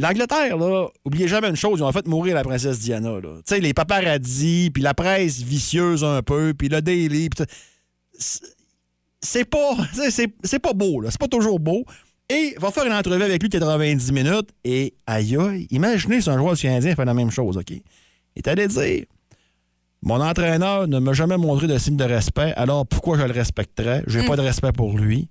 [0.00, 3.10] l'Angleterre, là, oubliez jamais une chose, ils ont fait mourir la princesse Diana.
[3.20, 3.20] là.
[3.38, 7.28] Tu sais, les paparazzis, puis la presse vicieuse un peu, puis le Daily.
[9.20, 9.76] C'est- pas,
[10.10, 11.10] c'est c'est pas beau, là.
[11.10, 11.84] C'est pas toujours beau.
[12.30, 14.50] Et va faire une entrevue avec lui de 90 minutes.
[14.64, 17.70] Et aïe aïe, imaginez si un joueur du Canadien fait la même chose, OK?
[17.70, 17.82] Il
[18.36, 19.04] est allé dire
[20.02, 24.04] Mon entraîneur ne m'a jamais montré de signe de respect, alors pourquoi je le respecterais?
[24.06, 25.28] J'ai pas de respect pour lui.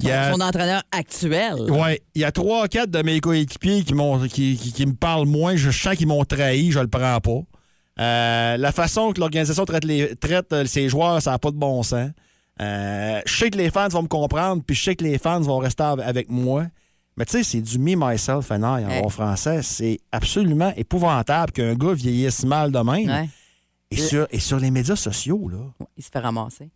[0.00, 1.70] Il y a- Son entraîneur actuel.
[1.70, 4.94] Ouais, il y a trois, quatre de mes coéquipiers qui, m'ont- qui, qui- qui me
[4.94, 5.56] parlent moins.
[5.56, 7.40] Je sens qu'ils m'ont trahi, je le prends pas.
[8.02, 11.56] Euh, la façon que l'organisation traite, les, traite euh, ses joueurs, ça n'a pas de
[11.56, 12.08] bon sens.
[12.60, 15.40] Euh, je sais que les fans vont me comprendre, puis je sais que les fans
[15.40, 16.66] vont rester av- avec moi.
[17.16, 19.02] Mais tu sais, c'est du me, myself and I en Ouais.
[19.02, 19.62] bon français.
[19.62, 23.08] C'est absolument épouvantable qu'un gars vieillisse mal de même.
[23.08, 23.28] Ouais.
[23.90, 25.58] Et, sur, et sur les médias sociaux, là,
[25.96, 26.70] Il se fait ramasser.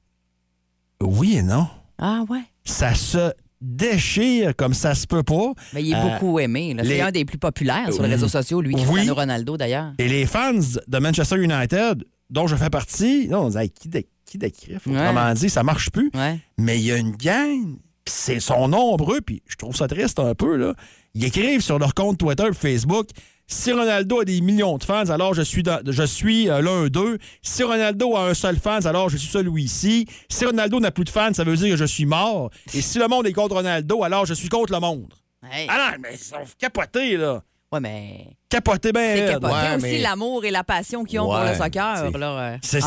[1.02, 1.66] oui et non.
[1.98, 2.42] Ah ouais.
[2.64, 5.52] Ça se déchire comme ça se peut pas.
[5.72, 6.76] Mais il est Euh, beaucoup aimé.
[6.82, 8.82] C'est un des plus populaires sur les réseaux sociaux, lui, Oui.
[8.82, 9.92] Cristiano Ronaldo, d'ailleurs.
[9.98, 13.88] Et les fans de Manchester United, dont je fais partie, là, on dit, Hey, qui
[14.38, 14.86] de crif?
[14.86, 14.92] Ouais.
[15.00, 16.10] Autrement dit, ça marche plus.
[16.14, 16.38] Ouais.
[16.58, 20.18] Mais il y a une gang, puis c'est sont nombreux, puis je trouve ça triste
[20.18, 20.74] un peu, là.
[21.14, 23.08] Ils écrivent sur leur compte Twitter et Facebook
[23.46, 26.86] si Ronaldo a des millions de fans, alors je suis, dans- je suis euh, l'un
[26.88, 27.18] d'eux.
[27.42, 30.06] Si Ronaldo a un seul fan, alors je suis celui-ci.
[30.30, 32.50] Si Ronaldo n'a plus de fans, ça veut dire que je suis mort.
[32.72, 35.12] Et si le monde est contre Ronaldo, alors je suis contre le monde.
[35.52, 35.66] Hey.
[35.68, 37.42] Ah non, mais ils sont capotés, là.
[37.74, 41.24] Ouais, mais Capotés bien c'est capoté ouais, aussi mais- l'amour et la passion qu'ils ont
[41.26, 41.96] pour le soccer.
[42.12, 42.80] c'est- Là, euh, c'est-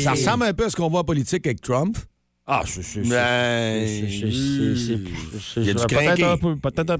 [0.00, 1.96] Ça ressemble un peu à ce qu'on voit en politique avec Trump.
[2.46, 6.14] Ah, c'est c'est- c'est- Ben, c'est- c'est- c'est- c'est- il y a du c'est- crinqué.
[6.22, 6.98] Peut-être un peu, peut-être un,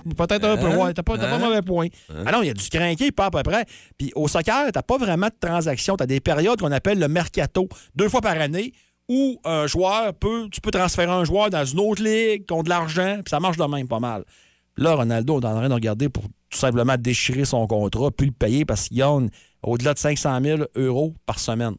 [0.57, 0.77] peu, Hein?
[0.79, 1.39] ouais, t'as pas, t'as pas Hein?
[1.39, 1.89] mauvais point.
[2.25, 3.67] Ah non, il y a du crinqué, pas à peu près.
[3.99, 5.97] Puis au soccer, t'as pas vraiment de transactions.
[5.97, 8.73] T'as des périodes qu'on appelle le mercato, deux fois par année,
[9.07, 12.69] où un joueur peut, tu peux transférer un joueur dans une autre ligue contre de
[12.71, 14.25] l'argent, puis ça marche de même pas mal.
[14.79, 18.33] Là, Ronaldo est en train de regarder pour tout simplement déchirer son contrat, puis le
[18.33, 19.29] payer parce qu'il gagne
[19.63, 21.75] au-delà de 500 000 euros par semaine.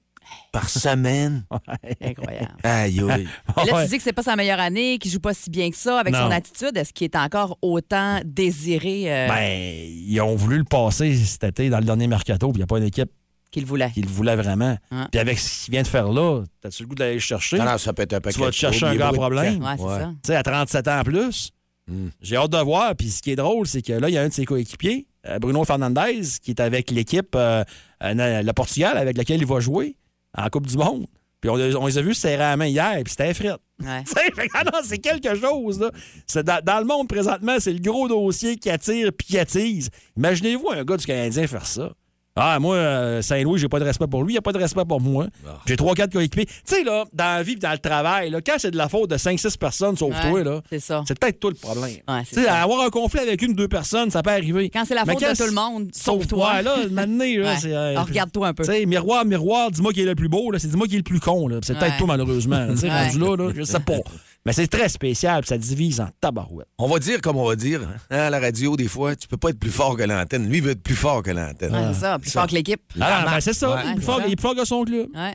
[0.52, 1.46] Par semaine?
[2.02, 2.56] Incroyable.
[2.64, 3.28] Aïe, aïe.
[3.64, 5.70] Et là, tu dis que c'est pas sa meilleure année, qu'il joue pas si bien
[5.70, 6.22] que ça avec Non.
[6.26, 6.76] son attitude.
[6.76, 11.70] Est-ce qu'il est encore autant désiré euh, Ben, ils ont voulu le passer cet été
[11.70, 13.12] dans le dernier mercato, puis il n'y a pas une équipe
[13.52, 13.92] qu'il voulait?
[13.92, 14.76] qui le voulait vraiment.
[14.92, 15.08] Ah.
[15.12, 17.58] Puis avec ce qu'il vient de faire là, t'as-tu le goût d'aller le chercher?
[17.60, 19.64] Non, non, ça peut être un paquet tu vas te chercher un de problème.
[19.64, 20.00] Ouais, c'est Ouais.
[20.00, 20.08] ça.
[20.24, 21.52] Tu sais, à 37 ans en plus.
[21.88, 22.10] Hmm.
[22.22, 22.96] J'ai hâte de voir.
[22.96, 25.08] Puis ce qui est drôle, c'est que là, il y a un de ses coéquipiers,
[25.28, 27.64] euh, Bruno Fernandez, qui est avec l'équipe, euh,
[28.04, 29.96] euh, le Portugal, avec laquelle il va jouer
[30.38, 31.06] en Coupe du Monde.
[31.42, 33.52] Puis on, on les a vus se serrer la main hier, puis c'était.
[33.84, 34.04] Ouais.
[34.36, 35.80] Que, ah non, c'est quelque chose.
[35.80, 36.62] Là.
[36.62, 39.90] Dans le monde présentement, c'est le gros dossier qui attire puis qui attise.
[40.18, 41.92] Imaginez-vous un gars du Canadien faire ça.
[42.38, 44.84] Ah, moi, euh, Saint-Louis, j'ai pas de respect pour lui, il a pas de respect
[44.86, 45.28] pour moi.
[45.66, 46.46] J'ai trois, quatre coéquipiers.
[46.46, 48.90] Tu sais, là, dans la vie pis dans le travail, là, quand c'est de la
[48.90, 51.02] faute de 5-6 personnes, sauf Ouais, toi, là, C'est ça.
[51.08, 51.96] c'est peut-être toi le problème.
[52.10, 54.70] Ouais, tu sais, avoir un conflit avec une ou deux personnes, ça peut arriver.
[54.70, 56.62] Quand c'est la faute de tout le monde, sauf toi.
[56.62, 57.58] toi, là, maintenant, là, Ouais.
[57.58, 57.74] c'est.
[57.74, 58.66] euh, regarde-toi un peu.
[58.66, 60.98] Tu sais, miroir, miroir, dis-moi qui est le plus beau, là, c'est dis-moi qui est
[60.98, 61.60] le plus con, là.
[61.64, 61.98] C'est peut-être Ouais.
[62.00, 62.68] toi, malheureusement.
[62.72, 63.06] Tu sais, Ouais.
[63.08, 63.94] rendu là, là, je sais pas.
[64.46, 66.68] Mais c'est très spécial, puis ça divise en tabarouette.
[66.78, 67.82] On va dire comme on va dire.
[68.12, 70.48] hein, à la radio, des fois, tu peux pas être plus fort que l'antenne.
[70.48, 71.74] Lui, il veut être plus fort que l'antenne.
[71.74, 72.20] Ouais, c'est ça.
[72.20, 72.82] Plus fort que l'équipe.
[73.02, 73.74] Ah, ben, c'est ça.
[73.76, 73.82] Ouais.
[73.86, 74.28] il, est plus c'est fort, ça.
[74.28, 75.08] il est plus fort que son club.
[75.16, 75.34] Ouais.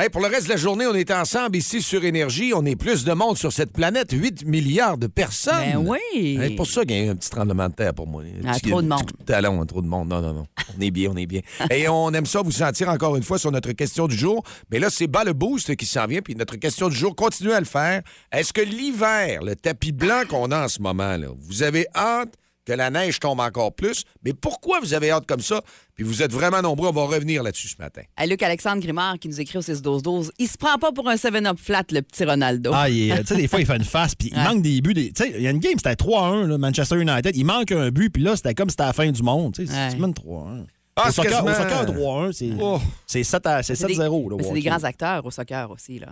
[0.00, 2.52] Hey, pour le reste de la journée, on est ensemble ici sur Énergie.
[2.54, 4.12] On est plus de monde sur cette planète.
[4.12, 5.72] 8 milliards de personnes.
[5.72, 5.84] Ben
[6.14, 6.38] oui.
[6.40, 8.22] C'est pour ça qu'il y a eu un petit tremblement de terre pour moi.
[8.22, 9.10] Un Ah, petit- trop de monde.
[9.26, 10.08] talon, trop de monde.
[10.08, 10.46] Non, non, non.
[10.76, 11.40] On est bien, on est bien.
[11.72, 14.44] Et on aime ça vous sentir encore une fois sur notre question du jour.
[14.70, 16.20] Mais là, c'est bas le boost qui s'en vient.
[16.22, 18.02] Puis notre question du jour, continuez à le faire.
[18.30, 22.34] Est-ce que l'hiver, le tapis blanc qu'on a en ce moment, là, vous avez hâte
[22.68, 24.04] que la neige tombe encore plus?
[24.24, 25.62] Mais pourquoi vous avez hâte comme ça?
[25.94, 26.88] Puis vous êtes vraiment nombreux.
[26.88, 28.02] On va revenir là-dessus ce matin.
[28.16, 30.30] Hey, Luc Alexandre Grimard qui nous écrit au 6-12-12.
[30.38, 32.70] Il se prend pas pour un 7-up flat, le petit Ronaldo.
[32.74, 34.44] Ah, il est- tu sais, des fois, il fait une face, puis il Ouais.
[34.44, 34.94] manque des buts.
[34.94, 37.34] des- Tu sais, il y a une game, c'était 3-1, là, Manchester United.
[37.34, 39.54] Il manque un but, puis là, c'était comme si c'était la fin du monde.
[39.54, 39.88] Tu sais, Ouais.
[39.94, 40.64] tu mènes 3-1.
[40.96, 42.80] Ah, au, soccer, au soccer, 3-1, c'est Oh.
[43.06, 44.28] c'est 7 à- c'est C'est des- 7-0.
[44.30, 46.08] là, mais au c'est des grands acteurs au soccer aussi, là.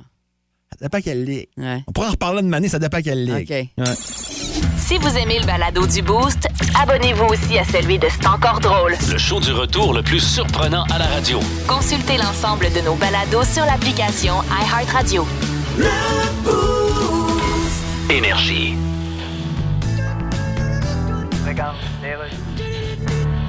[0.72, 1.48] Ça dépend quelle ligue.
[1.56, 1.82] Ouais.
[1.86, 3.68] On pourra en reparler de Mané, ça dépend quelle ligue.
[3.78, 3.86] OK.
[4.86, 6.46] Si vous aimez le balado du Boost,
[6.80, 8.94] abonnez-vous aussi à celui de C'est encore drôle.
[9.10, 11.40] Le show du retour le plus surprenant à la radio.
[11.66, 15.26] Consultez l'ensemble de nos balados sur l'application iHeartRadio.
[18.08, 18.76] Énergie.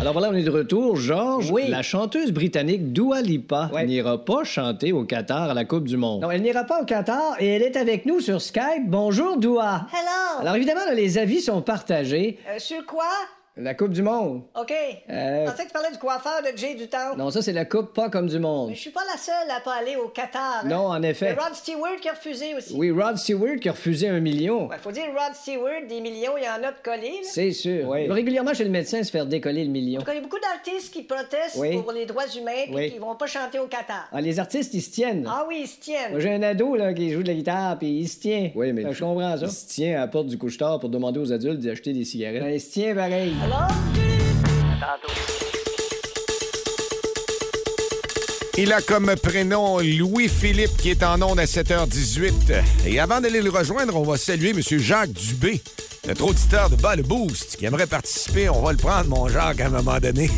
[0.08, 0.96] Alors voilà, on est de retour.
[0.96, 5.98] Georges, la chanteuse britannique Dua Lipa n'ira pas chanter au Qatar à la Coupe du
[5.98, 6.22] Monde.
[6.22, 8.86] Non, elle n'ira pas au Qatar et elle est avec nous sur Skype.
[8.86, 9.86] Bonjour, Doua.
[9.92, 10.40] Hello.
[10.40, 12.40] Alors évidemment, là, les avis sont partagés.
[12.48, 13.04] Euh, sur quoi?
[13.60, 14.44] La Coupe du Monde.
[14.60, 14.72] OK.
[15.10, 17.18] Euh, Je pensais que tu parlais du coiffeur de Jay du Temple.
[17.18, 18.70] non, ça c'est la Coupe pas comme du monde.
[18.70, 20.62] Mais je suis pas la seule à pas aller au Qatar.
[20.64, 20.68] hein.
[20.68, 21.30] Non, en effet.
[21.38, 22.74] a Rod Stewart qui a refusé aussi.
[22.76, 24.68] Oui, Rod Stewart qui a refusé un million.
[24.68, 27.22] Ouais, faut dire Rod Stewart, des millions, il y en a de collés.
[27.24, 27.90] C'est sûr.
[27.92, 30.00] Régulièrement chez le médecin se faire décoller le million.
[30.00, 31.78] En tout cas, il y a beaucoup d'artistes qui protestent Oui.
[31.82, 32.92] pour les droits humains et Oui.
[32.92, 34.08] qui vont pas chanter au Qatar.
[34.12, 35.28] Ah, les artistes, ils se tiennent.
[35.28, 36.12] Ah oui, ils se tiennent.
[36.12, 38.52] Moi, J'ai un ado là, qui joue de la guitare, puis il se tient.
[38.56, 39.46] Oui, mais je comprends ça.
[39.46, 42.44] Il se tient à la porte du couche-tard pour demander aux adultes d'acheter des cigarettes.
[42.44, 43.34] Ben, il se tient pareil.
[48.60, 52.64] Il a comme prénom Louis-Philippe qui est en onde à 7h18.
[52.88, 54.62] Et avant d'aller le rejoindre, on va saluer M.
[54.80, 55.62] Jacques Dubé,
[56.08, 58.48] notre auditeur de bas le boost, qui aimerait participer.
[58.50, 60.30] On va le prendre, mon Jacques, à un moment donné.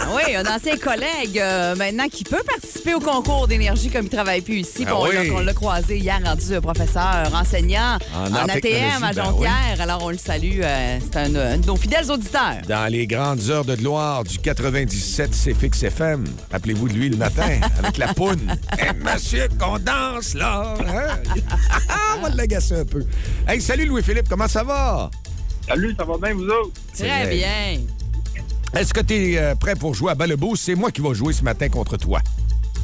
[0.00, 4.08] Ah Oui, un ancien collègue euh, maintenant qui peut participer au concours d'énergie comme il
[4.10, 4.84] travaille plus ici.
[4.88, 5.30] Ah on l'a- oui.
[5.34, 9.76] on l'a croisé hier rendu euh, professeur, enseignant En ATM à ben Jonquière.
[9.80, 10.60] Alors on le salue.
[10.62, 12.62] euh, C'est un, un de nos fidèles auditeurs.
[12.68, 16.24] Dans les grandes heures de gloire du 97 CFX FM.
[16.50, 18.56] Rappelez-vous de lui le matin, avec la poune.
[18.78, 20.74] Eh, monsieur, qu'on danse, là!
[20.80, 21.18] hein?
[22.18, 23.04] on va l'agacer un peu.
[23.46, 24.93] Hey, salut Louis-Philippe, comment ça va?
[25.68, 26.70] Salut, ça va bien, vous autres?
[26.96, 27.80] Très bien.
[28.78, 30.64] Est-ce que tu es prêt pour jouer à bas le boost?
[30.64, 32.20] C'est moi qui vais jouer ce matin contre toi.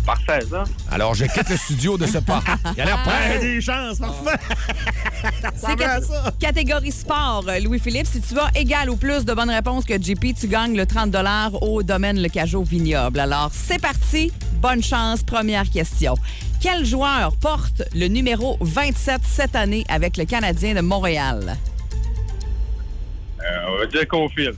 [0.07, 0.64] Parfait, ça.
[0.90, 2.42] Alors, je quitte le studio de ce pas.
[2.75, 3.35] Il a l'air prêt.
[3.37, 4.38] Ouais, des chances, parfait.
[5.57, 6.01] C'est cat-
[6.38, 8.07] catégorie sport, euh, Louis-Philippe.
[8.07, 11.14] Si tu as égal ou plus de bonnes réponses que JP, tu gagnes le 30
[11.61, 13.20] au domaine Le Cajot Vignoble.
[13.20, 14.33] Alors, c'est parti.
[14.55, 15.23] Bonne chance.
[15.23, 16.14] Première question.
[16.61, 21.57] Quel joueur porte le numéro 27 cette année avec le Canadien de Montréal?
[23.50, 24.54] Euh, on va dire file.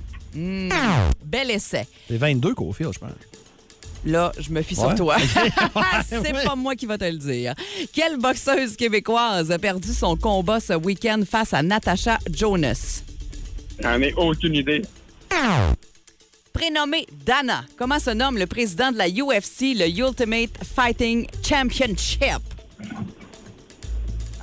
[1.25, 1.87] Bel essai.
[2.09, 3.11] C'est 22 qu'au fil, je pense.
[4.05, 4.87] Là, je me fie Ouais.
[4.89, 5.17] sur toi.
[6.09, 7.55] c'est pas moi qui va te le dire.
[7.93, 13.03] Quelle boxeuse québécoise a perdu son combat ce week-end face à Natasha Jonas?
[13.81, 14.83] J'en ai aucune idée.
[16.53, 22.41] Prénommé Dana, comment se nomme le président de la UFC, le Ultimate Fighting Championship?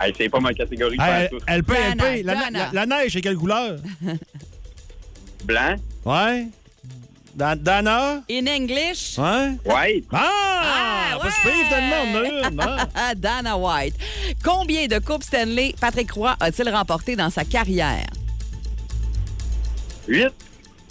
[0.01, 0.97] Hey, c'est pas ma catégorie.
[0.99, 1.38] Hey, tout.
[1.47, 2.23] LP, Dana, LP.
[2.23, 2.59] La, Dana.
[2.59, 3.79] la- la neige, c'est quelle couleur?
[5.43, 5.75] Blanc.
[6.05, 6.47] Ouais.
[7.35, 8.21] Da- Dana?
[8.29, 9.17] In English?
[9.17, 9.55] Ouais.
[9.65, 10.05] White.
[10.12, 11.17] Ah!
[11.21, 12.55] pas si pire, finalement, on en a une.
[12.55, 12.77] Bon.
[13.17, 13.95] Dana White.
[14.43, 18.07] Combien de Coupes Stanley Patrick Roy a-t-il remporté dans sa carrière?
[20.07, 20.27] 8.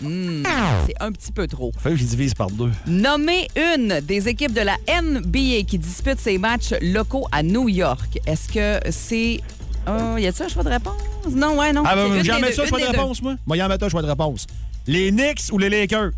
[0.01, 0.43] Hmm,
[0.87, 1.73] c'est un petit peu trop.
[1.79, 2.71] Fait que je divise par deux.
[2.87, 8.19] Nommez une des équipes de la NBA qui dispute ses matchs locaux à New York.
[8.27, 9.41] Est-ce que c'est.
[9.89, 11.01] Oh, y a-t-il un choix de réponse?
[11.31, 11.83] Non, ouais, non.
[11.87, 13.35] Ah, ben, j'en mets ça, choix de réponse, moi?
[13.47, 14.47] Moi, mets un choix de réponse.
[14.87, 16.13] Les Knicks ou les Lakers?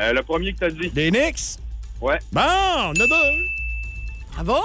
[0.00, 0.90] Euh, le premier que t'as dit.
[0.94, 1.58] Les Knicks?
[2.00, 2.18] Ouais.
[2.32, 3.44] Bon, on a deux.
[4.34, 4.60] Bravo?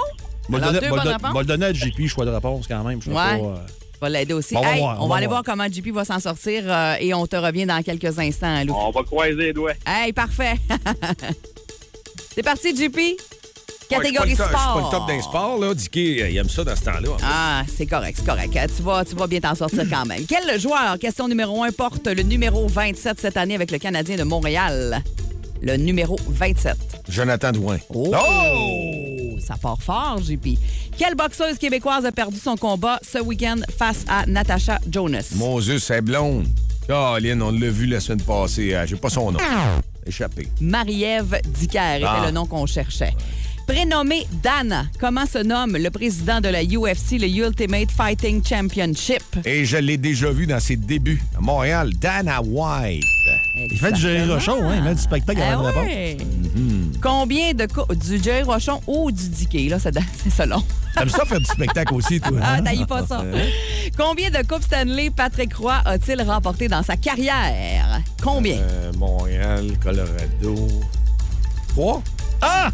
[0.60, 1.32] Donner- deux moi, le bonnes don- réponses?
[1.32, 3.00] moi, le donner à JP, choix de réponse quand même.
[3.02, 3.16] Je sais Ouais.
[3.16, 3.56] pas, euh,
[4.00, 4.54] On va l'aider aussi.
[4.54, 5.42] Bon, on va on, aller voir.
[5.42, 8.74] voir comment JP va s'en sortir euh, et on te revient dans quelques instants, Lou.
[8.74, 9.72] On va croiser les doigts.
[9.86, 10.54] Hey, parfait.
[12.34, 12.98] c'est parti, JP.
[13.88, 14.48] Catégorie sport.
[14.48, 15.74] Je suis pas le top d'un sport, là.
[15.74, 17.08] Dicky, euh, il aime ça dans ce temps-là.
[17.22, 18.54] Ah, c'est correct, c'est correct.
[18.54, 20.24] Euh, Tu vas, tu vas bien t'en sortir quand même.
[20.26, 24.24] Quel joueur, question numéro 1, porte le numéro 27 cette année avec le Canadien de
[24.24, 25.02] Montréal?
[25.60, 26.76] Le numéro 27.
[27.08, 27.78] Jonathan Douin.
[27.92, 28.14] Oh!
[29.48, 30.58] Ça part fort, JP.
[30.98, 35.30] Quelle boxeuse québécoise a perdu son combat ce week-end face à Natasha Jonas?
[35.36, 36.46] Mon Dieu, c'est blonde.
[36.86, 38.74] Caroline, on l'a vu la semaine passée.
[38.74, 39.38] euh, J'ai pas son nom.
[40.06, 40.48] Échappé.
[40.60, 42.24] Marie-Ève Dicker était Ah.
[42.26, 43.14] le nom qu'on cherchait.
[43.66, 49.22] Prénommé Dana, comment se nomme le président de la UFC, le Ultimate Fighting Championship?
[49.46, 51.90] Et je l'ai déjà vu dans ses débuts à Montréal.
[51.98, 53.04] Dana White.
[53.70, 54.74] Il fait du Jerry Rochon, hein?
[54.76, 55.86] Il met du spectacle Ah avant de répondre.
[55.86, 56.16] ouais.
[57.02, 59.68] Combien de cou- du Jerry Rochon ou du Dicky?
[59.68, 60.62] Là, c'est selon.
[60.94, 62.38] T'aimes ça faire du spectacle aussi, toi?
[62.42, 63.24] Ah, t'haïs pas ça.
[63.96, 68.00] Combien de Coupes Stanley Patrick Roy a-t-il remporté dans sa carrière?
[68.22, 68.56] Combien?
[68.58, 70.68] Euh, Montréal, Colorado.
[71.68, 72.02] Trois?
[72.40, 72.70] Ah!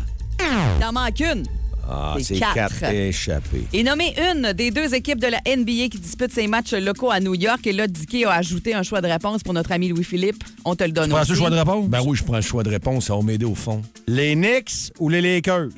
[0.79, 1.44] Il en manque une.
[1.88, 2.55] Ah, C'est quatre.
[2.81, 3.64] quatre échappés.
[3.73, 7.20] Et nommé une des deux équipes de la NBA qui disputent ses matchs locaux à
[7.20, 7.66] New York.
[7.66, 10.42] Et là, Dicky a ajouté un choix de réponse pour notre ami Louis-Philippe.
[10.64, 11.33] On te le donne Prends aussi.
[11.33, 11.87] le choix de réponse?
[11.88, 13.07] Ben oui, je prends le choix de réponse.
[13.07, 13.83] Ça va m'aider au fond.
[14.07, 15.68] Les Knicks ou les Lakers?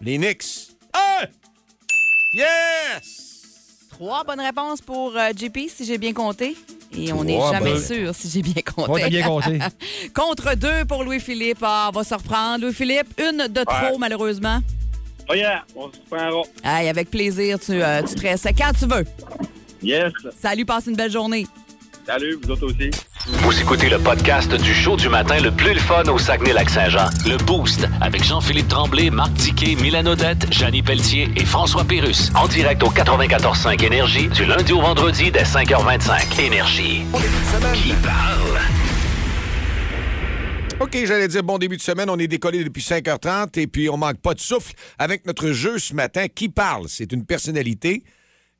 [0.00, 0.44] Les Knicks.
[0.92, 1.26] Ah!
[2.34, 3.30] Yes!
[3.90, 6.56] Trois bonnes réponses pour euh, JP, si j'ai bien compté.
[6.96, 8.90] Et on n'est jamais sûr si j'ai bien compté.
[8.90, 9.58] Ouais, bien compté.
[10.14, 11.58] Contre deux pour Louis-Philippe.
[11.62, 12.62] Ah, on va se reprendre.
[12.64, 14.60] Louis-Philippe, une de trop, malheureusement.
[15.28, 16.42] Oh yeah, on se prendra.
[16.64, 19.04] Aïe, avec plaisir, tu, euh, tu te restes quand tu veux.
[19.82, 20.12] Yes.
[20.40, 21.46] Salut, passe une belle journée.
[22.06, 22.90] Salut, vous autres aussi.
[23.24, 27.06] Vous écoutez le podcast du show du matin le plus le fun au Saguenay-Lac-Saint-Jean.
[27.24, 32.32] Le Boost avec Jean-Philippe Tremblay, Marc Tiquet, Milan Odette, Janine Pelletier et François Pérus.
[32.34, 36.40] En direct au 94.5 Énergie du lundi au vendredi dès 5h25.
[36.40, 37.04] Énergie.
[37.74, 38.58] Qui parle?
[40.80, 42.10] OK, j'allais dire bon début de semaine.
[42.10, 45.78] On est décollé depuis 5h30 et puis on manque pas de souffle avec notre jeu
[45.78, 46.26] ce matin.
[46.26, 46.86] Qui parle?
[46.88, 48.02] C'est une personnalité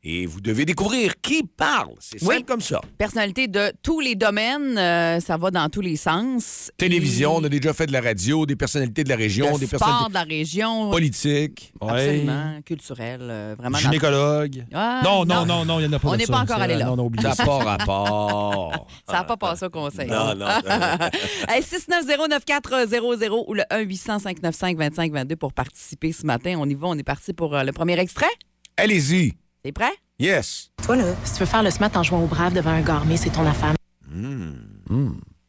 [0.05, 1.95] et vous devez découvrir qui parle.
[2.01, 2.45] C'est simple Oui.
[2.45, 2.81] comme ça.
[2.99, 6.73] Personnalité de tous les domaines, euh, ça va dans tous les sens.
[6.77, 9.67] Télévision, on a déjà fait de la radio, des personnalités de la région, de des
[9.67, 10.91] sport de la région.
[10.91, 11.73] politiques.
[11.81, 13.79] Absolument, culturel, euh, vraiment.
[13.79, 14.65] Gynécologue.
[14.75, 15.47] Ah, non, non.
[15.47, 16.87] non, non, il n'y en a pas On n'est pas encore allé là.
[16.87, 17.45] Non, Ça ça.
[17.45, 18.87] n'a pas rapport.
[19.07, 20.09] Ça n'a pas passé au conseil.
[20.09, 20.47] Non, non.
[21.49, 26.57] Hey, 690-9400 ou le 1-800-595-2522 pour participer ce matin.
[26.59, 28.27] On y va, on est parti pour euh, le premier extrait.
[28.77, 29.35] Allez-y.
[29.63, 29.93] T'es prêt?
[30.19, 30.71] Yes.
[30.85, 33.17] Toi, là, si tu veux faire le smart en jouant au brave devant un garmé,
[33.17, 33.75] c'est ton affaire.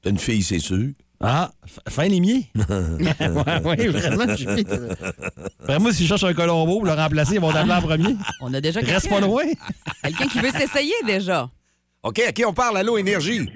[0.02, 0.90] T'as une fille, c'est sûr.
[1.20, 1.52] Ah,
[1.88, 2.50] fin limier.
[2.56, 4.26] oui, vraiment.
[4.30, 4.66] je suis-
[5.62, 8.16] Après, moi, si je cherche un Colombo pour le remplacer, ils vont t'appeler en premier.
[8.42, 9.44] On a déjà Reste pas loin.
[10.04, 11.50] Quelqu'un qui veut s'essayer déjà.
[12.04, 12.78] OK, à qui on parle?
[12.78, 13.50] Allô, Énergie.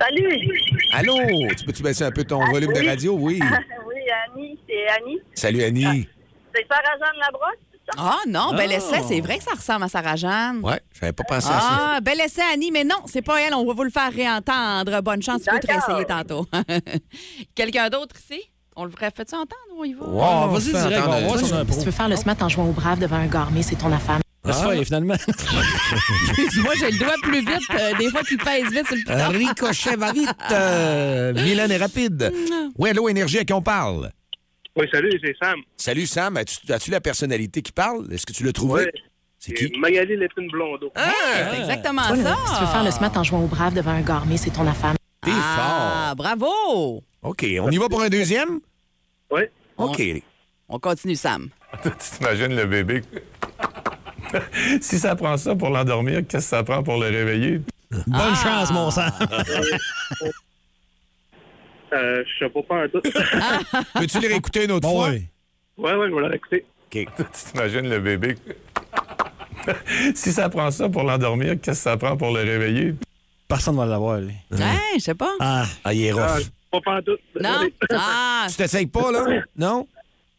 [0.00, 0.50] Salut!
[0.94, 1.16] Allô,
[1.56, 3.14] tu peux-tu baisser un peu ton volume de radio?
[3.18, 3.40] Oui.
[3.86, 3.94] oui,
[4.34, 5.18] Annie, c'est Annie.
[5.34, 6.08] Salut, Annie.
[6.54, 7.60] C'est Sarah-Jeanne Labrosse?
[7.96, 8.76] Ah non, bel Ah.
[8.76, 10.60] essai, c'est vrai que ça ressemble à Sarah-Jeanne.
[10.62, 11.68] Ouais, j'avais pas pensé à ça.
[11.96, 13.54] Ah, bel essai, Annie, mais non, c'est pas elle.
[13.54, 15.00] On va vous le faire réentendre.
[15.02, 16.46] Bonne chance, tu peux te réessayer tantôt.
[17.54, 18.40] Quelqu'un d'autre ici?
[18.78, 20.04] On le ferait fait-tu entendre ou y va?
[20.06, 21.26] Oh, vas-y, direct, on va entendre.
[21.28, 21.78] voir si on a un Si pro.
[21.80, 24.18] tu veux faire le smart en jouant au brave devant un garmé, c'est ton affaire.
[24.44, 25.14] Laisse faire, finalement.
[26.62, 27.70] Moi, j'ai le doigt plus vite.
[27.70, 29.38] euh, des fois, qu'il pèse vite sur le piton.
[29.48, 30.30] Ricochet va vite.
[30.52, 32.32] Euh, Milan est rapide.
[32.76, 34.10] Oui, allô, Énergie, à qui on parle?
[34.76, 35.60] Oui, salut, c'est Sam.
[35.76, 36.36] Salut, Sam.
[36.36, 38.12] As-tu as-tu la personnalité qui parle?
[38.12, 38.84] Est-ce que tu l'as trouvé?
[38.84, 38.92] Ouais.
[39.38, 39.72] C'est qui?
[39.78, 40.92] Magali Lépine Blondeau.
[40.96, 42.14] Hey, c'est exactement ça.
[42.14, 44.66] si tu veux faire le smart en jouant au brave devant un garmé, c'est ton
[44.66, 44.94] affaire.
[45.22, 47.02] T'es Ah, bravo!
[47.22, 48.60] OK, on y va pour un deuxième?
[49.30, 49.42] Oui.
[49.78, 50.02] OK.
[50.68, 51.48] On continue, Sam.
[51.82, 53.02] Tu t'imagines le bébé.
[54.80, 57.60] si ça prend ça pour l'endormir, qu'est-ce que ça prend pour le réveiller?
[58.06, 59.08] Bonne chance, mon sang.
[61.96, 63.00] Euh, je sais pas pas un tout.
[63.94, 65.08] Peux-tu les réécouter une autre Bon, fois?
[65.10, 65.22] ouais.
[65.78, 66.64] ouais, ouais, je vais la réécouter.
[66.86, 66.90] OK.
[66.92, 67.06] Tu
[67.52, 68.34] t'imagines le bébé?
[70.14, 72.94] si ça prend ça pour l'endormir, qu'est-ce que ça prend pour le réveiller?
[73.48, 74.34] Personne ne va l'avoir, lui.
[74.52, 75.32] Hein, je sais pas.
[75.40, 76.22] Ah, Ah, il est rough.
[76.22, 76.38] Ah,
[76.72, 77.20] pas pantoute.
[77.40, 77.60] Non?
[77.90, 79.24] Ah, Tu t'essayes pas, là?
[79.56, 79.86] Non?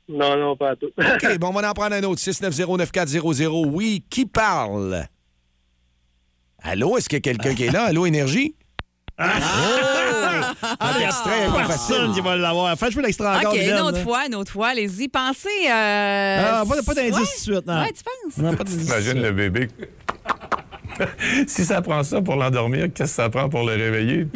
[0.09, 0.87] Non, non, pas tout.
[0.97, 2.21] OK, bon, on va en prendre un autre.
[2.21, 3.65] 690-9400.
[3.67, 5.05] Oui, qui parle?
[6.61, 7.83] Allô, est-ce qu'il y a quelqu'un qui est là?
[7.85, 8.55] Allô, Énergie?
[9.19, 9.23] Oh!
[10.79, 12.11] Un extrait un peu Personne facile.
[12.13, 12.77] qui va l'avoir.
[12.77, 14.03] Fais jouer l'extra encore, OK, une autre là.
[14.03, 14.67] fois, une autre fois.
[14.69, 15.47] Allez-y, pensez.
[15.69, 16.41] Euh...
[16.51, 17.19] Ah, pas, pas d'indice Ouais?
[17.21, 17.81] tout de suite, non.
[17.81, 18.37] Ouais, tu penses?
[18.37, 18.85] Non, pas d'indice.
[18.85, 19.67] T'imagines le bébé?
[21.47, 24.27] si ça prend ça pour l'endormir, qu'est-ce que ça prend pour le réveiller?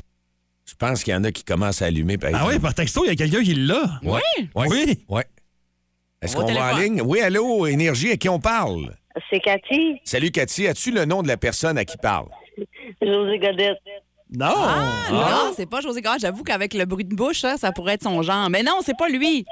[0.65, 2.17] Je pense qu'il y en a qui commencent à allumer.
[2.17, 3.99] par Ah oui, par texto, il y a quelqu'un qui l'a.
[4.03, 4.21] Ouais.
[4.55, 4.67] Ouais.
[4.69, 4.99] Oui?
[5.09, 5.25] Ouais.
[6.21, 7.01] Est-ce qu'on va en ligne?
[7.03, 8.95] Oui, allô, Énergie, à qui on parle?
[9.29, 10.67] C'est Cathy, Salut, Cathy.
[10.67, 12.27] As-tu le nom de la personne à qui parle?
[13.01, 13.77] José Godette.
[14.31, 14.47] Non.
[14.55, 16.17] Ah, non, c'est pas José Gard.
[16.19, 18.49] J'avoue qu'avec le bruit de bouche, hein, ça pourrait être son genre.
[18.49, 19.45] Mais non, c'est pas lui.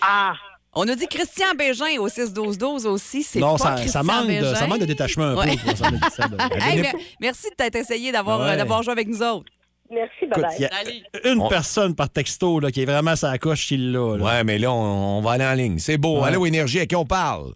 [0.00, 0.34] Ah,
[0.76, 3.22] On a dit Christian Bégin au 6-12-12 aussi.
[3.22, 4.54] C'est Non, pas ça, Christian ça, manque de, Bégin.
[4.56, 5.56] ça manque de détachement un Ouais.
[5.56, 5.72] peu.
[5.72, 6.60] de.
[6.64, 6.82] Hey,
[7.20, 8.50] merci de t'être essayé d'avoir Ouais.
[8.50, 9.46] euh, d'avoir joué avec nous autres.
[9.88, 11.02] merci, a Salut.
[11.32, 14.16] une On- personne par texto là, qui est vraiment sa coche qui l'a.
[14.16, 14.24] là.
[14.24, 15.78] Ouais, mais là, on, on va aller en ligne.
[15.78, 16.20] C'est beau.
[16.22, 16.26] Ouais.
[16.28, 17.52] Allô, Énergie, à qui on parle?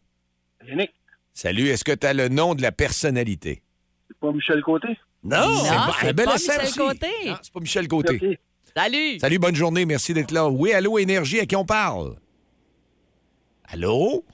[1.35, 3.63] Salut, est-ce que tu as le nom de la personnalité?
[4.09, 4.89] c'est pas Michel Côté?
[5.29, 5.65] Non!
[6.01, 6.71] C'est un bel pas Michel.
[6.77, 7.07] Côté.
[7.43, 8.39] C'est pas Michel Côté.
[8.77, 9.19] Salut.
[9.19, 9.85] Salut, bonne journée.
[9.85, 10.49] Merci d'être là.
[10.49, 12.17] Oui, allô, Énergie, à qui on parle?
[13.71, 14.25] Allô?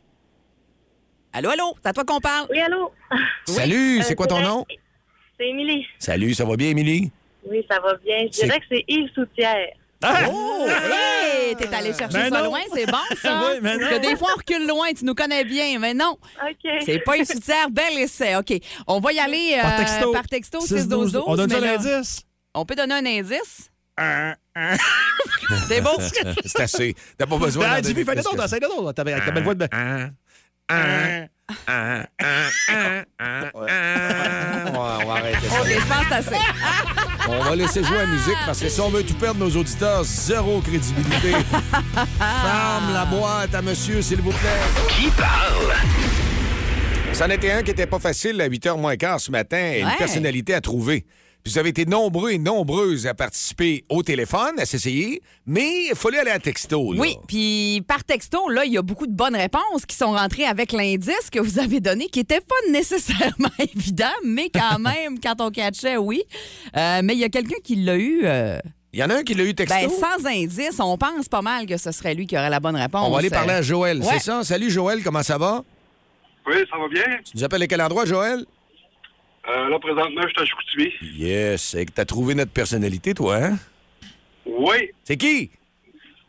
[1.33, 2.47] Allô, allô, c'est à toi qu'on parle.
[2.51, 2.93] Oui, allô?
[3.47, 4.65] Salut, c'est quoi ton nom?
[5.39, 5.85] C'est Émilie.
[5.99, 7.11] Salut, ça va bien, Émilie?
[7.49, 8.27] Oui, ça va bien.
[8.27, 9.67] Je C'est- dirais que c'est Yves Soutière.
[10.07, 10.21] Ah!
[10.31, 12.45] Oh, hey, t'es allé chercher Ben ça non.
[12.47, 13.41] loin, c'est bon ça.
[13.53, 16.19] Oui, mais Parce que des fois on recule loin, tu nous connais bien, mais non.
[16.47, 16.71] OK.
[16.85, 18.37] C'est pas une soutière, bel essai.
[18.37, 18.53] OK.
[18.87, 20.13] On va y aller euh, Par texto.
[20.13, 21.11] par texto 6-12-12.
[21.13, 21.23] 6-12-12.
[21.27, 22.23] On donne là, l'indice?
[22.55, 23.71] On peut donner un indice.
[23.97, 24.77] Un, un.
[25.69, 25.99] C'est beau.
[26.45, 26.95] C'est assez.
[27.17, 28.57] T'as pas besoin Ah, d'en Jimmy, donner fais-le plus donc, que ça.
[28.57, 28.99] essaye-le donc.
[28.99, 29.69] Avec ta belle voix de...
[29.73, 30.11] Un,
[30.71, 31.27] un,
[31.69, 33.43] un, un, un, un, un.
[33.53, 35.61] Ouais, on va arrêter ça.
[35.61, 36.37] OK, je pense que c'est assez.
[37.47, 40.03] On va laisser jouer la musique parce que si on veut tout perdre, nos auditeurs,
[40.05, 41.33] zéro crédibilité.
[42.19, 44.61] Ferme la boîte à monsieur, s'il vous plaît.
[44.89, 45.75] Qui parle?
[47.13, 49.75] C'en était un qui était pas facile à 8h moins quart ce matin.
[49.79, 49.93] Une Ouais.
[49.99, 51.05] personnalité à trouver.
[51.47, 56.21] Vous avez été nombreux et nombreuses à participer au téléphone, à s'essayer, mais il fallait
[56.21, 56.95] aller à texto.
[56.95, 56.99] Là.
[57.03, 60.47] Oui, puis par texto, là, il y a beaucoup de bonnes réponses qui sont rentrées
[60.47, 65.39] avec l'indice que vous avez donné, qui n'était pas nécessairement évident, mais quand même, quand
[65.43, 66.23] on catchait, oui.
[66.79, 68.23] Euh, mais il y a quelqu'un qui l'a eu.
[68.25, 68.59] euh,
[68.95, 69.77] Il y en a un qui l'a eu texto?
[69.79, 72.77] ben, sans indice, on pense pas mal que ce serait lui qui aurait la bonne
[72.77, 73.07] réponse.
[73.07, 74.07] On va aller parler à Joël, Ouais.
[74.15, 74.43] c'est ça?
[74.45, 75.63] Salut Joël, comment ça va?
[76.47, 77.05] Oui, ça va bien.
[77.23, 78.47] Tu nous appelles à quel endroit, Joël?
[79.49, 80.93] Euh, là, présentement, je suis à Chicoutimi.
[81.19, 83.59] Yes, c'est que t'as trouvé notre personnalité, toi, hein?
[84.47, 85.51] Oui, C'est qui?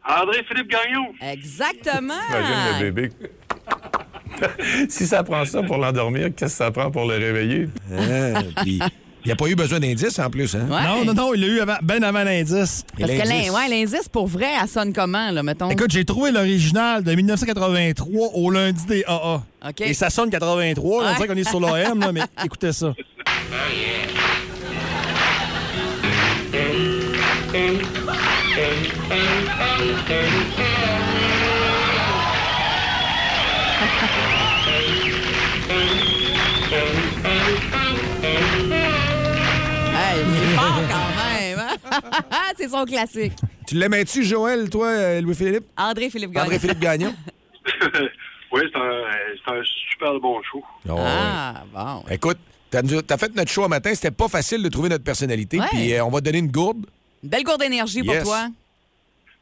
[0.08, 1.14] André-Philippe Gagnon.
[1.22, 2.14] Exactement.
[2.28, 3.10] T'imagines le bébé?
[4.90, 7.70] si ça prend ça pour l'endormir, qu'est-ce que ça prend pour le réveiller?
[7.92, 8.80] Ah, puis
[9.26, 10.68] il n'y a pas eu besoin d'indice en plus, hein?
[10.70, 10.84] Ouais.
[10.84, 12.86] Non, non, non, il l'a eu avant, ben avant l'indice.
[12.98, 13.92] Parce que l'indice?
[13.92, 15.72] ouais, pour vrai, elle sonne comment, là, mettons?
[15.72, 19.42] Écoute, j'ai trouvé l'original de 1983 au lundi des AA.
[19.68, 19.82] OK.
[19.82, 21.04] Et ça sonne 83.
[21.04, 22.94] là, On dirait qu'on est sur l'OM, là, mais écoutez ça.
[42.58, 43.34] C'est son classique.
[43.68, 45.66] Tu l'aimais-tu, Joël, toi, euh, Louis-Philippe?
[45.78, 46.46] André-Philippe Gagnon.
[46.46, 47.16] André-Philippe Gagnon?
[48.52, 50.64] oui, c'est un, super bon show.
[50.88, 51.00] Oh, ouais.
[51.02, 52.04] Ah, bon.
[52.10, 52.38] Écoute,
[52.70, 55.94] t'as as fait notre show un matin, c'était pas facile de trouver notre personnalité, puis
[55.94, 56.86] euh, on va te donner une gourde.
[57.24, 58.18] Une belle gourde d'énergie Yes.
[58.18, 58.48] pour toi.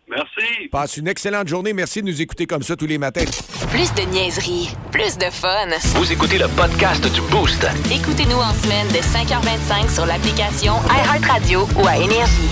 [0.09, 0.67] Merci.
[0.69, 1.73] Passe une excellente journée.
[1.73, 3.23] Merci de nous écouter comme ça tous les matins.
[3.71, 5.69] Plus de niaiserie, plus de fun.
[5.95, 7.65] Vous écoutez le podcast du Boost.
[7.91, 12.49] Écoutez-nous en semaine de 5h25 sur l'application iHeartRadio ou à Énergie.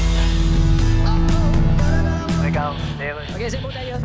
[2.41, 3.99] OK, c'est bon, d'ailleurs.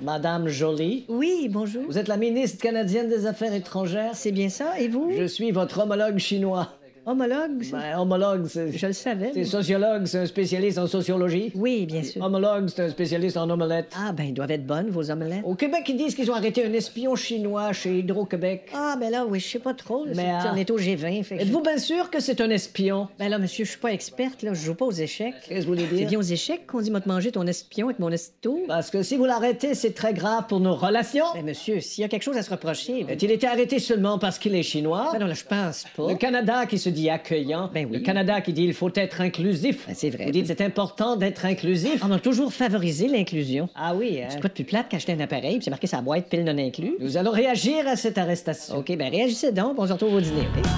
[0.00, 1.04] Madame Jolie.
[1.08, 1.84] Oui, bonjour.
[1.86, 4.12] Vous êtes la ministre canadienne des Affaires étrangères.
[4.14, 4.78] C'est bien ça.
[4.78, 5.10] Et vous?
[5.16, 6.68] Je suis votre homologue chinois.
[7.08, 7.62] Homologue?
[7.62, 8.72] c'est- Ben, homologue, c'est.
[8.76, 9.30] Je le savais.
[9.32, 11.50] C'est mais- sociologue, c'est un spécialiste en sociologie.
[11.54, 12.22] Oui, bien sûr.
[12.22, 13.92] Homologue, c'est un spécialiste en omelette.
[13.96, 15.42] Ah, ben, ils doivent être bonnes, vos omelettes.
[15.44, 18.68] Au Québec, ils disent qu'ils ont arrêté un espion chinois chez Hydro-Québec.
[18.74, 20.04] Ah, ben là, oui, je sais pas trop.
[20.04, 20.12] là.
[20.14, 20.52] Mais, C'est- ah.
[20.52, 21.22] On est au G20.
[21.24, 23.08] fait que- Êtes-vous bien sûr que c'est un espion?
[23.18, 24.52] Ben là, monsieur, je suis pas experte, là.
[24.54, 25.34] Je joue pas aux échecs.
[25.48, 26.08] Qu'est-ce que vous voulez C'est dire?
[26.08, 28.58] bien aux échecs qu'on dit, m'a manger ton espion avec mon esto.
[28.68, 31.24] Parce que si vous l'arrêtez, c'est très grave pour nos relations.
[31.34, 33.04] Ben, monsieur, s'il y a quelque chose à se reprocher.
[33.04, 35.08] ben- A-t-il été arrêté seulement parce qu'il est chinois?
[35.12, 36.08] Ben non, là, je pense pas.
[36.08, 37.70] Le Canada, qui se dit accueillant.
[37.72, 37.98] Ben oui.
[37.98, 39.86] Le Canada qui dit il faut être inclusif.
[39.86, 40.24] Ben, c'est vrai.
[40.26, 42.02] Vous dites c'est important d'être inclusif.
[42.04, 43.68] On a toujours favorisé l'inclusion.
[43.74, 44.28] Ah oui, hein?
[44.30, 46.58] C'est quoi de plus plate qu'acheter un appareil puis c'est marqué sa boîte pile non
[46.58, 46.94] inclus?
[47.00, 48.78] Nous allons réagir à cette arrestation.
[48.78, 50.68] OK, ben réagissez donc, on se retrouve au dîner, OK?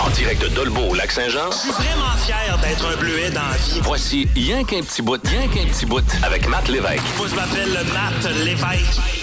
[0.00, 1.50] En direct de Dolbeau au Lac-Saint-Jean.
[1.50, 3.80] Je suis vraiment fier d'être un bleuet dans la vie.
[3.82, 7.02] Voici Rien qu'un petit bout, rien qu'un petit bout avec Matt Lévesque.
[7.16, 9.19] Moi, je m'appelle Matt Lévesque.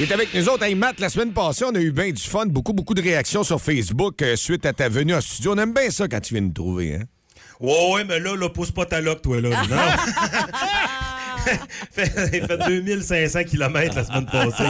[0.00, 0.62] Il est avec nous autres.
[0.62, 3.44] Hey, Matt, la semaine passée, on a eu bien du fun, beaucoup, beaucoup de réactions
[3.44, 5.52] sur Facebook euh, suite à ta venue en studio.
[5.54, 7.02] On aime bien ça quand tu viens nous trouver, hein?
[7.60, 9.50] Ouais, ouais, mais là, là, pousse pas ta loque, toi, là.
[9.68, 9.76] Non.
[11.92, 14.64] fait, fait 2500 km la semaine passée.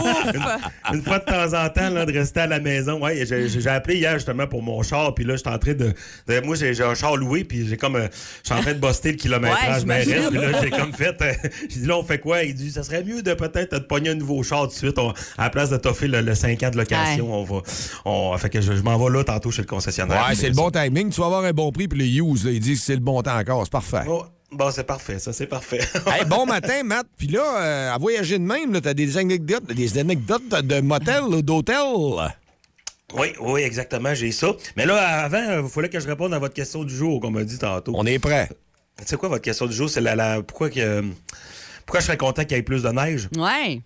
[0.91, 3.01] Une, une fois de temps en temps, là, de rester à la maison.
[3.01, 5.93] Ouais, j'ai, j'ai appelé hier justement pour mon char, puis là, j'étais en train de.
[6.27, 7.95] de- moi, j'ai, j'ai un char loué, puis j'ai comme.
[7.95, 8.07] euh,
[8.43, 11.21] Je suis en train de buster le kilométrage mais reste, puis là, j'ai comme fait.
[11.21, 11.33] euh,
[11.69, 12.43] j'ai dit, là, on fait quoi?
[12.43, 14.97] Il dit, ça serait mieux de peut-être te pogner un nouveau char tout de suite.
[14.99, 17.61] On- à la place de t'offrir le, le 5 ans de location, on va.
[18.05, 20.25] On, fait que je, je m'en vais là tantôt chez le concessionnaire.
[20.29, 21.09] Ouais, c'est le bon timing.
[21.11, 22.99] Tu vas avoir un bon prix, puis le use, là, il dit que c'est le
[23.01, 23.63] bon temps encore.
[23.63, 24.03] C'est parfait.
[24.07, 25.79] Oh, bon, c'est parfait, ça, c'est parfait.
[26.07, 27.07] Hey, bon matin, Matt.
[27.17, 31.23] Puis là, euh, à voyager de même, tu as des anecdotes, des anecdotes de motel
[31.23, 31.77] ou d'hôtel?
[33.13, 34.53] Oui, oui, exactement, j'ai ça.
[34.77, 37.43] Mais là, avant, il fallait que je réponde à votre question du jour, qu'on m'a
[37.43, 37.91] dit tantôt.
[37.95, 38.49] On est prêt.
[38.99, 41.03] Tu sais quoi, votre question du jour, c'est la, la- pourquoi que
[41.85, 43.27] pourquoi je serais content qu'il y ait plus de neige?
[43.35, 43.81] Ouais.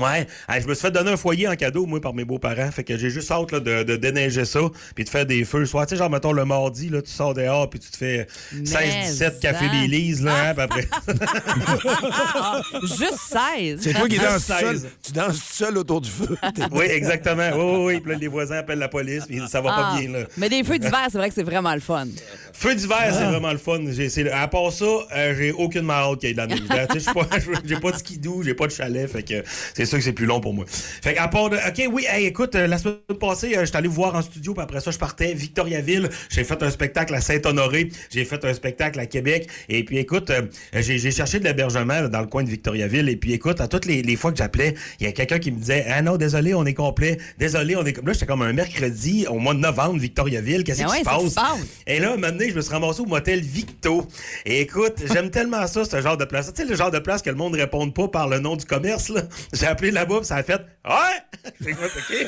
[0.00, 2.70] Ouais, Hey, je me suis fait donner un foyer en cadeau, moi, par mes beaux-parents.
[2.70, 4.60] Fait que j'ai juste hâte là, de, de déneiger ça,
[4.94, 5.64] puis de faire des feux.
[5.66, 8.26] Soit, tu sais, genre, mettons, le mardi, là, tu sors dehors, puis tu te fais
[8.54, 9.66] 16-17 café.
[9.68, 10.88] Belize, là, hein, puis après...
[12.82, 13.18] Juste
[13.56, 13.80] 16.
[13.82, 14.78] C'est toi qui danses seul.
[14.78, 14.88] 16.
[15.02, 16.36] Tu danses seul autour du feu.
[16.72, 17.50] oui, exactement.
[17.54, 18.00] Oui, oui, oui.
[18.00, 19.82] Puis là, les voisins appellent la police, puis ça va Ah.
[19.94, 20.26] pas bien, là.
[20.36, 22.06] Mais des feux d'hiver, c'est vrai que c'est vraiment le fun.
[22.52, 23.78] Feu d'hiver, c'est vraiment le fun.
[23.90, 26.60] J'ai- c'est- à part ça, euh, j'ai aucune marade qu'il y ait de la neige.
[26.60, 27.26] Tu sais, je suis pas-
[27.64, 29.42] J'ai pas de skidoo, j'ai pas de chalet, fait que
[29.74, 30.64] c'est sûr que c'est plus long pour moi.
[30.68, 31.56] Fait qu'à part de.
[31.56, 34.54] OK, oui, hey, écoute, euh, la semaine passée, euh, j'étais allé vous voir en studio,
[34.54, 36.08] puis après ça, je partais Victoriaville.
[36.30, 39.48] J'ai fait un spectacle à Saint-Honoré, j'ai fait un spectacle à Québec.
[39.68, 40.42] Et puis écoute, euh,
[40.74, 43.08] j'ai cherché de l'hébergement dans le coin de Victoriaville.
[43.08, 45.50] Et puis écoute, à toutes les, les fois que j'appelais, il y a quelqu'un qui
[45.50, 47.18] me disait Ah non, désolé, on est complet.
[47.38, 48.06] Désolé, on est comme.
[48.06, 50.64] Là, j'étais comme un mercredi au mois de novembre, Victoriaville.
[50.64, 51.28] Qu'est-ce qui ouais, se passe?
[51.28, 51.58] se passe.
[51.86, 54.06] Et là, un moment donné, je me suis ramassé au motel Victo.
[54.44, 56.52] Et écoute, j'aime tellement ça, ce genre de place.
[56.52, 58.56] Tu sais, le genre de place que le monde ne réponde pas par le nom
[58.56, 59.22] du commerce, là.
[59.68, 61.72] Appelé là-bas, ça a fait Ouais!
[61.72, 62.26] OK.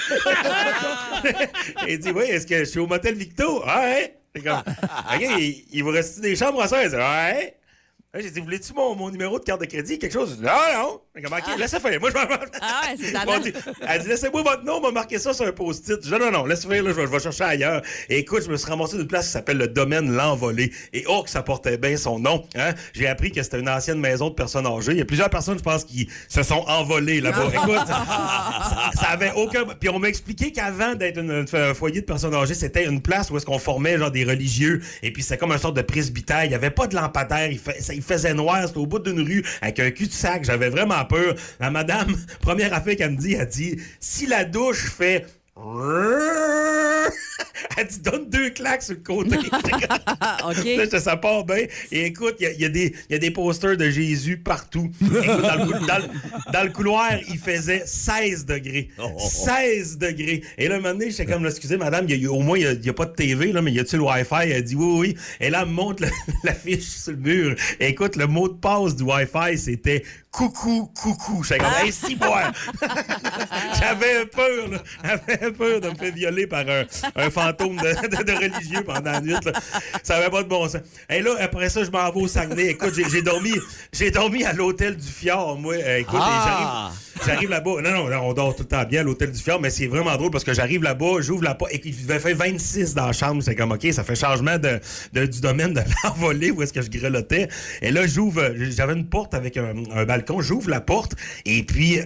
[1.88, 3.64] Il dit Oui, est-ce que je suis au motel Victo?
[3.64, 4.16] Ouais!
[4.36, 6.82] OK, il, il vous reste des chambres à ça?
[6.84, 7.56] Il dit, Ouais!
[8.18, 9.96] J'ai dit, voulez-tu mon, mon numéro de carte de crédit?
[9.96, 10.36] Quelque chose?
[10.42, 11.00] Non, non.
[11.16, 12.00] OK, laissez faire.
[12.00, 12.16] Moi, je
[12.60, 13.52] Ah ouais, c'est Bon, dit-
[13.86, 15.94] Elle dit, laissez-moi votre nom, on m'a marqué ça sur un post-it.
[16.04, 17.82] Je dis, non, non, laisse faire, là, je, vais, je vais chercher ailleurs.
[18.08, 20.72] Et écoute, je me suis ramassé d'une place qui s'appelle le domaine L'Envolé.
[20.92, 22.44] Et oh, que ça portait bien son nom.
[22.56, 22.72] Hein?
[22.94, 24.90] J'ai appris que c'était une ancienne maison de personnes âgées.
[24.90, 27.46] Il y a plusieurs personnes, je pense, qui se sont envolées là-bas.
[27.52, 29.64] écoute, ça, ça avait aucun.
[29.78, 33.30] Puis on m'a expliqué qu'avant d'être une- un foyer de personnes âgées, c'était une place
[33.30, 34.80] où est-ce qu'on formait genre des religieux.
[35.04, 36.44] Et puis c'était comme un sorte de presbytère.
[36.44, 37.48] Il n'y avait pas de lampadaire.
[37.52, 38.66] Il, fait- ça- il faisait noir.
[38.66, 40.44] C'était au bout d'une rue avec un cul-de-sac.
[40.44, 41.34] J'avais vraiment peur.
[41.60, 45.26] La madame, première affaire qu'elle me dit, elle dit si la douche fait.
[47.80, 49.36] Elle dit donne deux claques sur le côté.
[50.44, 50.64] OK.
[50.64, 51.64] Là, je- ça part bien.
[51.92, 54.90] Et écoute, il y y, a des- il y a des posters de Jésus partout.
[55.02, 58.88] Écoute, dans, le, cou- dans le- dans le couloir, il faisait 16 degrés.
[59.18, 60.42] 16 degrés.
[60.58, 62.88] Et là, un moment donné, j'étais comme, excusez, madame, y a, au moins, il n'y
[62.88, 64.50] a, pas de TV, là, mais y a-tu le Wi-Fi?
[64.50, 65.16] Elle dit oui, oui.
[65.40, 66.08] Et là, elle me montre la,
[66.44, 67.54] la fiche sur le mur.
[67.78, 71.42] Et écoute, le mot de passe du Wi-Fi, c'était coucou, coucou.
[71.44, 72.52] J'étais comme, hey, si, boire.
[73.78, 74.78] J'avais peur, là.
[75.04, 76.84] J'avais peur de me faire violer par un,
[77.16, 79.32] un fantôme de, de- de religieux pendant la nuit.
[79.44, 79.52] là.
[80.02, 80.80] Ça avait pas de bon sens.
[81.08, 82.68] Et là, après ça, je m'en vais au Saguenay.
[82.70, 83.52] Écoute, j'ai dormi,
[83.92, 85.74] j'ai dormi à l'hôtel du Fjord, moi.
[85.74, 86.44] Euh, écoute, et Ah!
[86.92, 87.80] j'arrive, j'arrive là-bas.
[87.82, 90.16] Non, non, on dort tout le temps bien à l'hôtel du Fjord, mais c'est vraiment
[90.16, 93.42] drôle parce que j'arrive là-bas, j'ouvre la porte et devait faire 26 dans la chambre.
[93.42, 94.80] C'est comme, OK, ça fait changement de,
[95.12, 97.48] de- du domaine de l'envolée où est-ce que je grelottais.
[97.82, 101.12] Et là, j'ouvre, euh, j'avais une porte avec un, un balcon, j'ouvre la porte
[101.44, 102.04] et puis euh,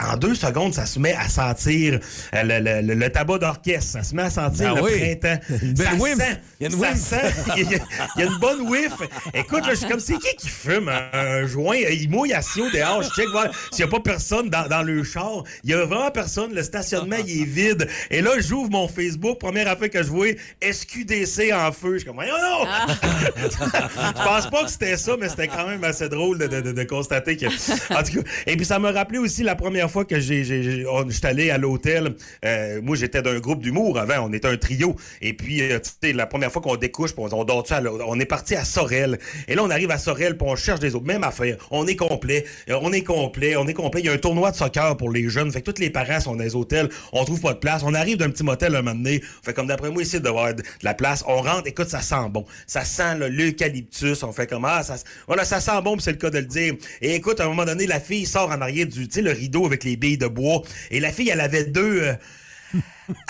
[0.00, 1.98] en deux secondes, ça se met à sentir
[2.34, 3.92] euh, le, le- le- le tabac d'orchestre.
[3.92, 4.98] Ça se met à sentir Ben le oui.
[5.16, 5.40] printemps.
[5.76, 6.40] Ça sent.
[6.60, 7.34] Il y a une ça sent.
[7.56, 7.78] Il y, a,
[8.16, 8.92] il y a une bonne whiff.
[9.34, 11.76] Écoute, là, je suis comme, c'est qui qui fume un, un joint?
[11.76, 13.02] Il mouille assis au dehors.
[13.02, 14.19] Je check voir s'il n'y a pas personne
[14.50, 15.44] dans, dans le char.
[15.64, 16.54] Il y a vraiment personne.
[16.54, 17.88] Le stationnement, il est vide.
[18.10, 19.38] Et là, j'ouvre mon Facebook.
[19.38, 20.28] Première affaire que je vois,
[20.62, 21.92] SQDC en feu.
[21.94, 22.66] Je suis comme, voyons non!
[23.36, 26.72] je pense pas que c'était ça, mais c'était quand même assez drôle de, de- de-
[26.72, 27.46] de constater que.
[27.94, 31.26] En tout cas, et puis ça m'a rappelé aussi la première fois que j'ai, j'étais
[31.26, 32.14] allé à l'hôtel.
[32.44, 34.26] Euh, moi, j'étais d'un groupe d'humour avant.
[34.28, 34.96] On était un trio.
[35.22, 37.64] Et puis, euh, tu sais, la première fois qu'on découche, on, on dort
[38.06, 39.18] on est parti à Sorel.
[39.48, 41.06] Et là, on arrive à Sorel, puis on cherche des autres.
[41.06, 41.56] Même affaire.
[41.70, 42.44] On est complet.
[42.68, 43.56] Euh, on est complet.
[43.56, 43.99] On est complet.
[44.00, 45.50] Il y a un tournoi de soccer pour les jeunes.
[45.52, 46.88] Fait que tous les parents sont dans les hôtels.
[47.12, 47.82] On trouve pas de place.
[47.84, 49.22] On arrive d'un petit motel un moment donné.
[49.42, 51.24] Fait comme d'après moi, ici, d'avoir de la place.
[51.26, 51.66] On rentre.
[51.66, 52.44] Écoute, ça sent bon.
[52.66, 54.22] Ça sent l'eucalyptus.
[54.22, 54.96] On fait comme, ah, ça,
[55.26, 56.74] voilà, ça sent bon, c'est le cas de le dire.
[57.00, 59.32] Et écoute, à un moment donné, la fille sort en arrière du, tu sais, le
[59.32, 60.62] rideau avec les billes de bois.
[60.90, 62.02] Et la fille, elle avait deux.
[62.02, 62.14] euh,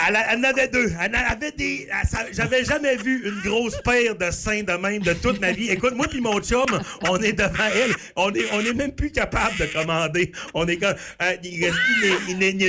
[0.07, 0.91] elle, elle en avait deux.
[1.01, 1.87] Elle avait des.
[2.33, 5.69] J'avais jamais vu une grosse paire de seins de même de toute ma vie.
[5.69, 6.65] Écoute, moi puis mon chum,
[7.09, 7.91] on est devant elle.
[8.15, 10.31] On est, on est même plus capable de commander.
[10.53, 10.95] On est comme.
[11.21, 11.69] euh, des- des-
[12.01, 12.61] des-?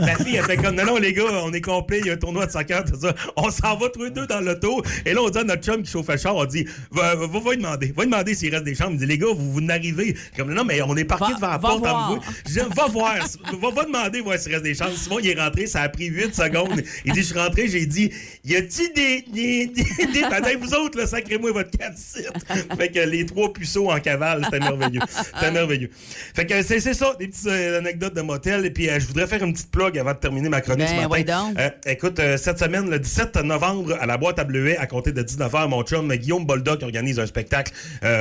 [0.00, 0.74] La fille, elle fait comme.
[0.76, 1.98] Non, non, les gars, on est complet.
[2.00, 3.14] Il y a un tournoi de soccer, tout ça.
[3.36, 4.82] On s'en va tous les deux dans l'auto.
[5.04, 7.26] Et là, on dit à notre chum qui chauffe le char, on dit Va, va,
[7.26, 7.92] va demander.
[7.96, 8.92] Va demander s'il reste des chambres.
[8.94, 10.16] Il dit Les gars, vous, vous n'arrivez.
[10.36, 11.78] Comme non, mais on est parqué Va- devant la porte.
[11.80, 12.20] voir.
[12.48, 13.16] Je va voir.
[13.60, 14.94] Va, va demander voir s'il reste des chances.
[14.96, 16.82] Simon, il est rentré, ça a pris 8 secondes.
[17.04, 18.10] Il dit, je suis rentré, j'ai dit,
[18.44, 19.24] y a-t-il des.
[19.32, 22.32] des, des, des- Attends, vous autres, là, sacrez-moi votre cassette.
[22.76, 25.00] Fait que les trois puceaux en cavale, c'était merveilleux.
[25.34, 25.90] C'était merveilleux.
[26.34, 28.66] Fait que c'est c'est ça, des petites euh, anecdotes de motel.
[28.66, 30.88] Et puis, euh, je voudrais faire une petite plug avant de terminer ma chronique Ben,
[30.88, 31.08] ce matin.
[31.08, 31.58] ouais donc.
[31.58, 35.22] Euh, écoute, cette semaine, le 17 novembre, à la boîte à bleuet, à compter de
[35.22, 37.72] 19h, mon chum Guillaume Boldoc organise un spectacle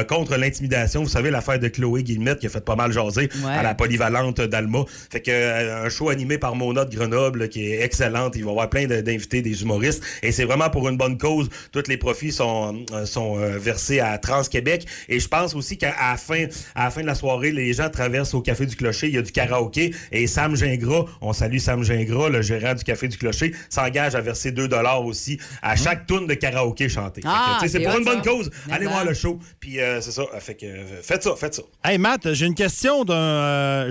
[0.08, 1.04] contre l'intimidation.
[1.04, 3.52] Vous savez, l'affaire de Chloé Guillemette qui a fait pas mal jaser Ouais.
[3.52, 4.86] à la polyvalente d'Alma.
[5.10, 8.36] Fait que euh, un show animé par Mona de Grenoble qui est excellente.
[8.36, 10.04] Il va y avoir plein d'invités, des humoristes.
[10.24, 11.50] Et c'est vraiment pour une bonne cause.
[11.72, 14.86] Tous les profits sont, euh, sont euh, versés à Trans-Québec.
[15.08, 16.46] Et je pense aussi qu'à la fin,
[16.76, 19.08] à la fin de la soirée, les gens traversent au Café du Clocher.
[19.08, 19.94] Il y a du karaoké.
[20.12, 24.22] Et Sam Gingras, on salue Sam Gingras, le gérant du Café du Clocher, s'engage à
[24.22, 24.70] verser 2
[25.04, 27.22] aussi à chaque tourne de karaoké chantée.
[27.26, 28.30] Ah, c'est pour une bonne ça.
[28.30, 28.52] cause.
[28.68, 29.40] Mais Allez voir le show.
[29.60, 30.24] Puis euh, c'est ça.
[30.40, 31.64] Fait que euh, faites ça, faites ça.
[31.84, 33.90] Hey Matt, j'ai une question d'un euh,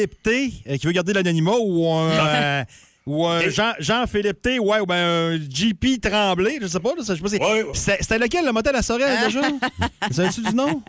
[0.00, 2.10] Jean-Philippe T euh, qui veut garder l'anonymat ou un.
[2.10, 2.64] euh,
[3.06, 7.02] ou un Jean- Jean-Philippe T, ouais, ou ben un JP Tremblay, je sais pas, je
[7.02, 7.38] sais pas si-
[7.72, 9.40] C'était c'était lequel le motel à Sorel déjà?
[10.10, 10.66] Savais-tu du nom?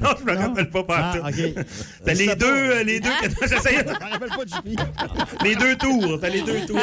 [0.00, 1.38] non, je me rappelle pas Ah, partout.
[1.98, 3.10] C'était les deux, euh, les deux.
[3.42, 4.80] J'essayais- rappelle pas de JP.
[5.44, 6.18] les deux tours.
[6.20, 6.78] C'était les deux tours.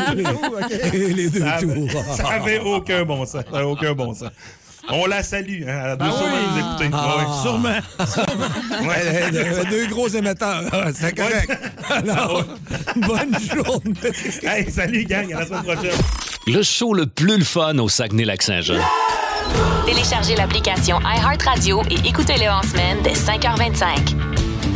[1.15, 1.91] Les deux Ça avait- tours.
[2.15, 3.43] Ça avait aucun bon sens.
[3.51, 4.29] Ça avait aucun bon sens.
[4.91, 5.63] On la salue.
[5.67, 6.89] Hein, elle Ah sûrement nous écouter.
[6.93, 7.15] Ah.
[7.19, 8.05] Ouais.
[8.07, 8.87] Sûrement.
[8.87, 10.63] Ouais, deux- deux gros émetteurs.
[10.71, 11.51] Ah, C'est correct.
[11.89, 12.43] Alors,
[12.95, 13.93] bonne journée.
[14.43, 15.31] Hey, salut, gang.
[15.33, 15.91] À la semaine prochaine.
[16.47, 18.79] Le show le plus le fun au Saguenay-Lac-Saint-Jean.
[19.85, 24.15] Téléchargez l'application iHeartRadio et écoutez-le en semaine dès 5h25.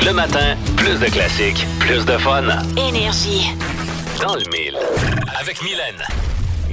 [0.05, 2.43] Le matin, plus de classiques, plus de fun.
[2.77, 3.51] Énergie.
[4.21, 4.77] Dans le mille.
[5.39, 6.01] Avec Mylène.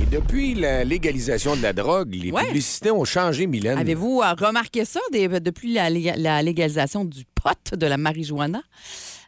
[0.01, 2.47] Et depuis la légalisation de la drogue, les Ouais.
[2.47, 3.79] publicités ont changé, Mylène.
[3.79, 5.91] Avez-vous euh, remarqué ça des- depuis la
[6.43, 8.63] légalisation du pot, de la marijuana?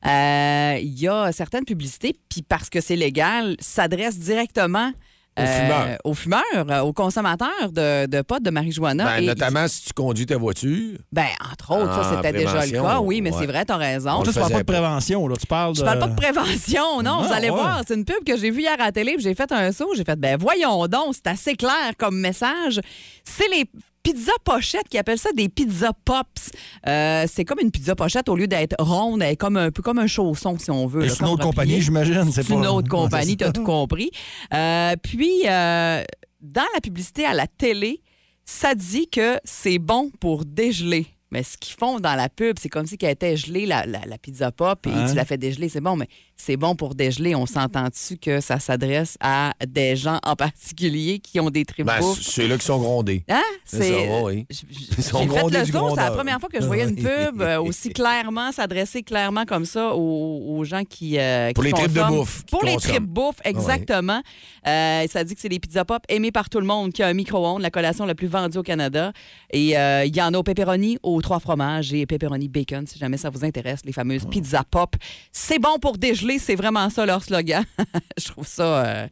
[0.06, 4.92] Euh, Il y a certaines publicités, puis parce que c'est légal, s'adressent directement
[5.38, 5.98] Aux fumeurs.
[6.04, 9.04] aux fumeurs, euh, aux consommateurs de, de pot de marijuana.
[9.04, 10.98] Ben, Et- notamment si tu conduis ta voiture.
[11.10, 13.36] Ben, entre autres, Ah, ça, c'était déjà le cas, oui, mais ouais.
[13.40, 14.22] c'est vrai, t'as raison.
[14.22, 15.36] Le tu parles pas de prévention, là.
[15.40, 15.78] Tu parles de.
[15.78, 17.20] Je parle pas de prévention, non.
[17.20, 17.56] Ah, vous allez ouais.
[17.56, 19.72] voir, c'est une pub que j'ai vue hier à la télé, puis j'ai fait un
[19.72, 22.80] saut, j'ai fait, ben voyons donc, c'est assez clair comme message.
[23.24, 23.64] C'est les
[24.02, 26.50] pizzas pochettes qui appellent ça des pizza pops.
[26.86, 29.82] Euh, c'est comme une pizza pochette au lieu d'être ronde, elle est comme un peu
[29.82, 31.08] comme un chausson si on veut.
[31.08, 32.30] C'est une autre compagnie, j'imagine.
[32.32, 34.10] C'est une autre compagnie, t'as tout compris.
[34.52, 36.02] Euh, puis, euh,
[36.40, 38.00] dans la publicité à la télé,
[38.44, 41.06] ça dit que c'est bon pour dégeler.
[41.30, 44.04] Mais ce qu'ils font dans la pub, c'est comme si qu'elle était gelée, la, la-
[44.04, 45.06] la pizza pop, et Hein?
[45.08, 46.06] tu la fais dégeler, c'est bon, mais
[46.44, 47.36] c'est bon pour dégeler.
[47.36, 52.00] On s'entend-tu que ça s'adresse à des gens en particulier qui ont des tripes Ben,
[52.00, 52.20] bouffe?
[52.20, 53.24] ceux-là qui sont grondés.
[53.28, 53.40] Hein?
[53.64, 54.46] C'est ça, ouais, oui.
[54.50, 57.40] Ils sont J'ai fait grondés le c'est la première fois que je voyais une pub
[57.42, 61.16] euh, aussi clairement, s'adresser clairement comme ça aux, aux gens qui.
[61.16, 64.20] euh, Pour qui les tripes de bouffe, Pour les tripes bouffe, exactement.
[64.66, 67.06] Euh, ça dit que c'est des pizza pop aimés par tout le monde, qui a
[67.06, 69.12] un micro-ondes, la collation la plus vendue au Canada.
[69.52, 72.98] Et euh, il y en a au pepperoni, aux trois fromages et pepperoni bacon, si
[72.98, 74.96] jamais ça vous intéresse, les fameuses pizza pop.
[75.30, 77.64] C'est bon pour dégeler, c'est vraiment ça leur slogan.
[78.18, 78.84] je trouve ça.
[78.86, 79.08] euh,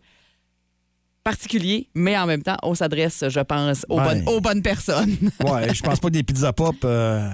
[1.22, 4.04] particulier, mais en même temps, on s'adresse, je pense, aux, Ben.
[4.04, 5.16] bonnes, aux bonnes personnes.
[5.44, 6.76] Ouais, je pense pas que des pizza pop.
[6.84, 7.28] euh,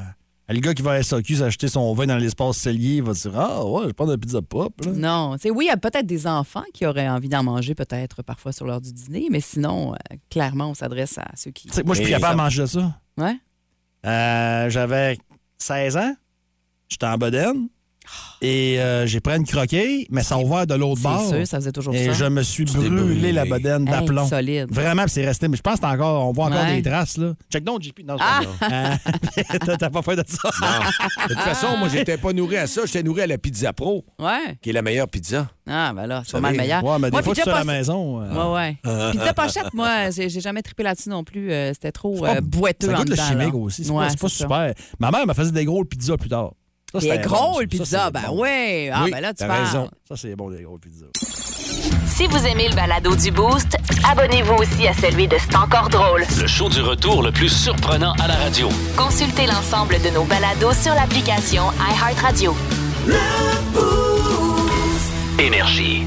[0.49, 3.64] le gars qui va à SAQ s'acheter son vin dans l'espace cellier va dire Ah,
[3.64, 4.72] ouais, je prends de pizza pop.
[4.84, 4.91] Là.
[4.93, 8.53] Non, oui, il y a peut-être des enfants qui auraient envie d'en manger peut-être parfois
[8.53, 11.68] sur l'heure du dîner, mais sinon, euh, clairement, on s'adresse à ceux qui...
[11.84, 13.01] Moi, je suis capable de manger de ça.
[13.18, 13.37] Ouais?
[14.05, 15.16] J'avais
[15.59, 16.14] 16 ans.
[16.89, 17.68] J'étais en bedaine.
[18.42, 21.28] Et euh, j'ai pris une croquille, mais ça a ouvert de l'autre C'est bord.
[21.28, 22.12] sûr, ça faisait toujours et ça.
[22.12, 23.32] je me suis brûlé, brûlé.
[23.32, 24.26] la bedaine Hey, d'aplomb.
[24.26, 24.66] solide.
[24.70, 25.48] Vraiment, puis c'est resté.
[25.48, 26.76] Mais je pense que c'est encore, on voit encore Ouais.
[26.76, 27.16] des traces.
[27.16, 27.32] Là.
[27.50, 28.00] Check donc, JP.
[28.07, 28.40] Non, c'est Ah!
[28.61, 28.66] pas.
[28.76, 30.50] Euh, T'as- pas fait de ça?
[30.61, 31.24] Non.
[31.28, 32.82] De toute façon, moi, j'étais pas nourri à ça.
[32.84, 34.59] J'étais nourri à la Pizza Pro, Ouais.
[34.61, 35.48] qui est la meilleure pizza.
[35.68, 36.84] Ah, ben là, c'est pas mal meilleur.
[36.84, 38.20] Ouais, mais des Moi, fois, tu pizza es à la maison.
[38.22, 39.12] euh, Ouais, ouais.
[39.12, 41.50] Pizza pochette, moi, j'ai jamais trippé là-dessus non plus.
[41.52, 43.84] Euh, C'était trop c'est pas- euh, boiteux Ça en goûte le dedans, chimique aussi.
[43.84, 44.74] C'est Ouais, pas, c'est pas super.
[44.98, 46.52] Ma mère m'a fait des gros pizzas plus tard.
[46.93, 47.61] Ça, bon, gros ça.
[47.61, 48.41] le pizza, ben bon.
[48.43, 48.91] ouais.
[48.93, 49.64] Ah, Oui, ben là, tu parles.
[49.64, 49.91] raison.
[50.09, 51.07] Ça, c'est bon, des gros pizzas.
[52.07, 53.76] Si vous aimez le balado du Boost,
[54.09, 56.24] abonnez-vous aussi à celui de C'est encore drôle.
[56.41, 58.68] Le show du retour le plus surprenant à la radio.
[58.97, 62.57] Consultez l'ensemble de nos balados sur l'application iHeartRadio.
[65.39, 66.05] Énergie.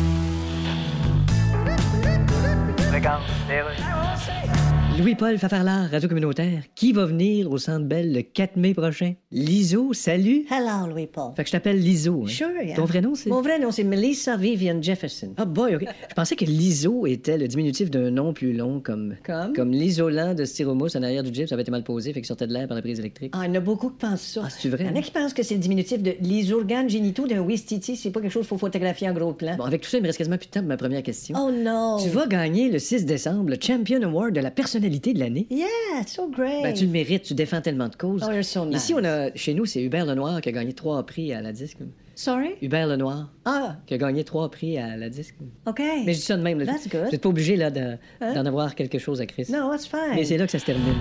[5.00, 6.64] Louis-Paul Fafarlard, Radio Communautaire.
[6.76, 9.14] Qui va venir au Centre Bell le 4 mai prochain?
[9.32, 10.46] Liso, salut.
[10.52, 11.32] Hello, Louis-Paul.
[11.38, 12.24] Fait que je t'appelle Liso.
[12.26, 12.28] hein.
[12.28, 12.76] Sure, yeah.
[12.76, 13.30] Ton vrai nom, c'est?
[13.30, 15.34] Mon vrai nom, c'est Melissa Vivian Jefferson.
[15.38, 15.86] Ah boy, OK.
[16.10, 19.16] Je pensais que l'ISO était le diminutif d'un nom plus long comme...
[19.24, 19.54] Comme?
[19.54, 22.28] Comme l'isolant de styromousse en arrière du Jeep, ça avait été mal posé, fait qu'il
[22.28, 23.32] sortait de l'air par la prise électrique.
[23.38, 24.42] Ah, il y en a beaucoup qui pensent ça.
[24.44, 24.84] Ah, c'est vrai?
[24.84, 27.40] Il y en a qui pensent que c'est le diminutif de les organes génitaux d'un
[27.40, 27.96] Wistiti.
[27.96, 29.56] C'est pas quelque chose qu'il faut photographier en gros plan.
[29.56, 31.38] Bon, avec tout ça, il me reste quasiment plus de temps pour ma première question.
[31.40, 32.00] Oh non!
[32.04, 35.46] Tu vas gagner le 6 décembre le Champion Award de la personnalité de l'année.
[35.52, 35.68] Yeah,
[36.08, 36.64] so great!
[36.64, 38.24] Ben, tu le mérites, tu défends tellement de causes.
[38.28, 38.84] Oh, you're so nice.
[38.84, 41.52] Ici, on a, chez nous, c'est Hubert Lenoir qui a gagné trois prix à la
[41.52, 41.78] disque.
[42.16, 42.56] Sorry?
[42.62, 45.36] Hubert Lenoir, Ah, qui a gagné trois prix à la disque.
[45.68, 45.80] OK.
[46.06, 46.60] Mais je dis ça de même.
[46.60, 46.66] Là.
[46.66, 47.06] That's good.
[47.06, 48.34] Vous n'êtes pas obligé là, de- Hein?
[48.34, 49.46] d'en avoir quelque chose à Chris.
[49.50, 50.16] No, that's fine.
[50.16, 50.96] Mais c'est là que ça se termine.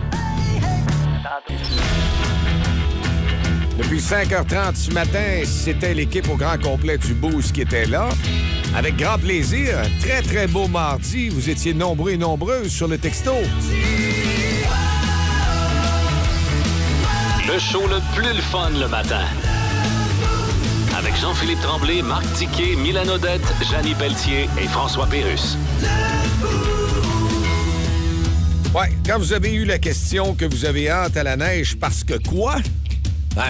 [3.78, 8.08] Depuis 5h30 ce matin, c'était l'équipe au grand complet du Boost qui était là.
[8.76, 11.30] Avec grand plaisir, très très beau mardi.
[11.30, 13.32] Vous étiez nombreux et nombreuses sur le texto.
[17.46, 19.24] Le show le plus le fun le matin.
[20.96, 23.40] Avec Jean-Philippe Tremblay, Marc Tiquet, Milan Odette,
[23.70, 25.56] Janine Pelletier et François Pérus.
[28.74, 32.04] Ouais, quand vous avez eu la question que vous avez hâte à la neige parce
[32.04, 32.56] que quoi?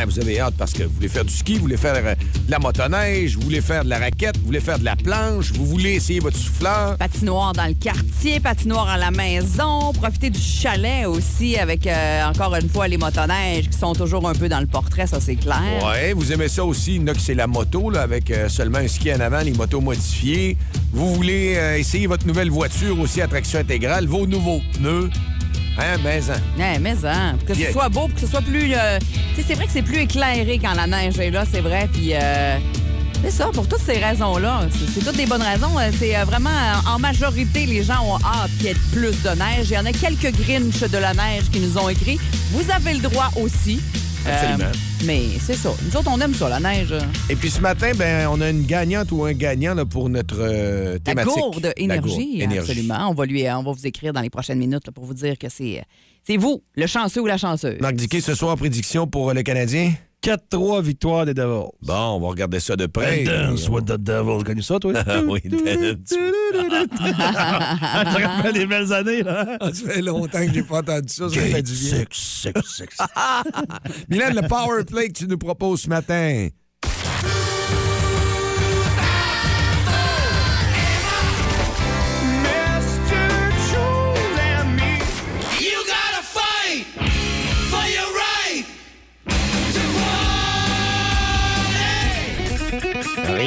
[0.06, 2.50] Vous avez hâte parce que vous voulez faire du ski, vous voulez faire euh, de
[2.50, 5.64] la motoneige, vous voulez faire de la raquette, vous voulez faire de la planche, vous
[5.64, 6.96] voulez essayer votre souffleur.
[6.98, 12.54] Patinoire dans le quartier, patinoire à la maison, profiter du chalet aussi avec, euh, encore
[12.54, 15.82] une fois, les motoneiges qui sont toujours un peu dans le portrait, ça c'est clair.
[15.84, 19.12] Ouais, vous aimez ça aussi, que c'est la moto, là, avec euh, seulement un ski
[19.12, 20.58] en avant, les motos modifiées.
[20.92, 25.08] Vous voulez euh, essayer votre nouvelle voiture aussi, à traction intégrale, vos nouveaux pneus.
[25.78, 26.40] Hein, mais hein.
[26.58, 28.72] Ouais, mais hein, que ce soit beau, que ce soit plus...
[28.74, 28.98] euh,
[29.34, 31.88] tu sais, c'est vrai que c'est plus éclairé quand la neige est là, c'est vrai,
[31.92, 32.10] puis...
[32.14, 32.58] euh,
[33.22, 34.60] c'est ça, pour toutes ces raisons-là.
[34.94, 35.76] C'est- toutes des bonnes raisons.
[35.76, 36.50] Euh, C'est vraiment,
[36.86, 39.70] en majorité, les gens ont hâte qu'il y ait plus de neige.
[39.70, 42.20] Il y en a quelques Grinch de la neige qui nous ont écrit.
[42.52, 43.80] Vous avez le droit aussi.
[44.28, 44.72] Euh,
[45.06, 45.70] mais c'est ça.
[45.84, 46.94] Nous autres, on aime ça, la neige.
[47.30, 50.36] Et puis ce matin, ben, on a une gagnante ou un gagnant là, pour notre
[50.40, 51.32] euh, La thématique.
[51.36, 52.42] La gourde, énergie.
[52.58, 53.08] absolument.
[53.08, 55.38] On va, lui, on va vous écrire dans les prochaines minutes là, pour vous dire
[55.38, 55.82] que c'est
[56.24, 57.80] c'est vous, le chanceux ou la chanceuse.
[57.80, 59.92] Marc Diquet, ce soir, prédiction pour euh, le Canadien?
[60.22, 61.70] 4-3 victoire des Devils.
[61.82, 63.24] Bon, on va regarder ça de près.
[63.24, 64.44] Dance with the Devils.
[64.44, 64.92] Connu ça, toi?
[65.28, 65.60] oui, dance.
[66.08, 66.16] Tu
[67.04, 69.56] te rappelles les belles années, là?
[69.60, 71.28] Ah, ça fait longtemps que j'ai pas entendu ça.
[71.28, 72.04] Ça fait du bien.
[74.08, 76.48] Milan, le power play que tu nous proposes ce matin.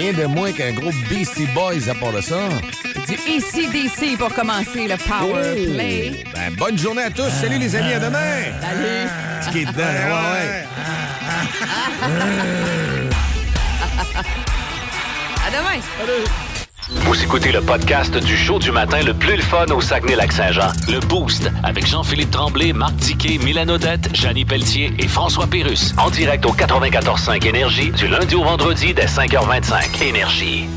[0.02, 2.50] Rien de moins qu'un groupe Beastie Boys à part de ça.
[3.08, 5.74] Du ECDC pour commencer le power Oh!
[5.76, 6.24] play.
[6.34, 7.30] Ben, bonne journée à tous.
[7.30, 8.46] Salut les amis, à demain.
[8.60, 9.08] Salut.
[9.46, 10.66] Ce qui est dedans, ouais, ouais.
[15.46, 15.80] À demain.
[16.94, 20.72] Vous écoutez le podcast du show du matin le plus le fun au Saguenay-Lac-Saint-Jean.
[20.90, 25.94] Le Boost avec Jean-Philippe Tremblay, Marc Tiquet, Milan Odette, Janine Pelletier et François Pérus.
[25.98, 30.04] En direct au 94.5 Énergie du lundi au vendredi dès 5h25.
[30.04, 30.68] Énergie.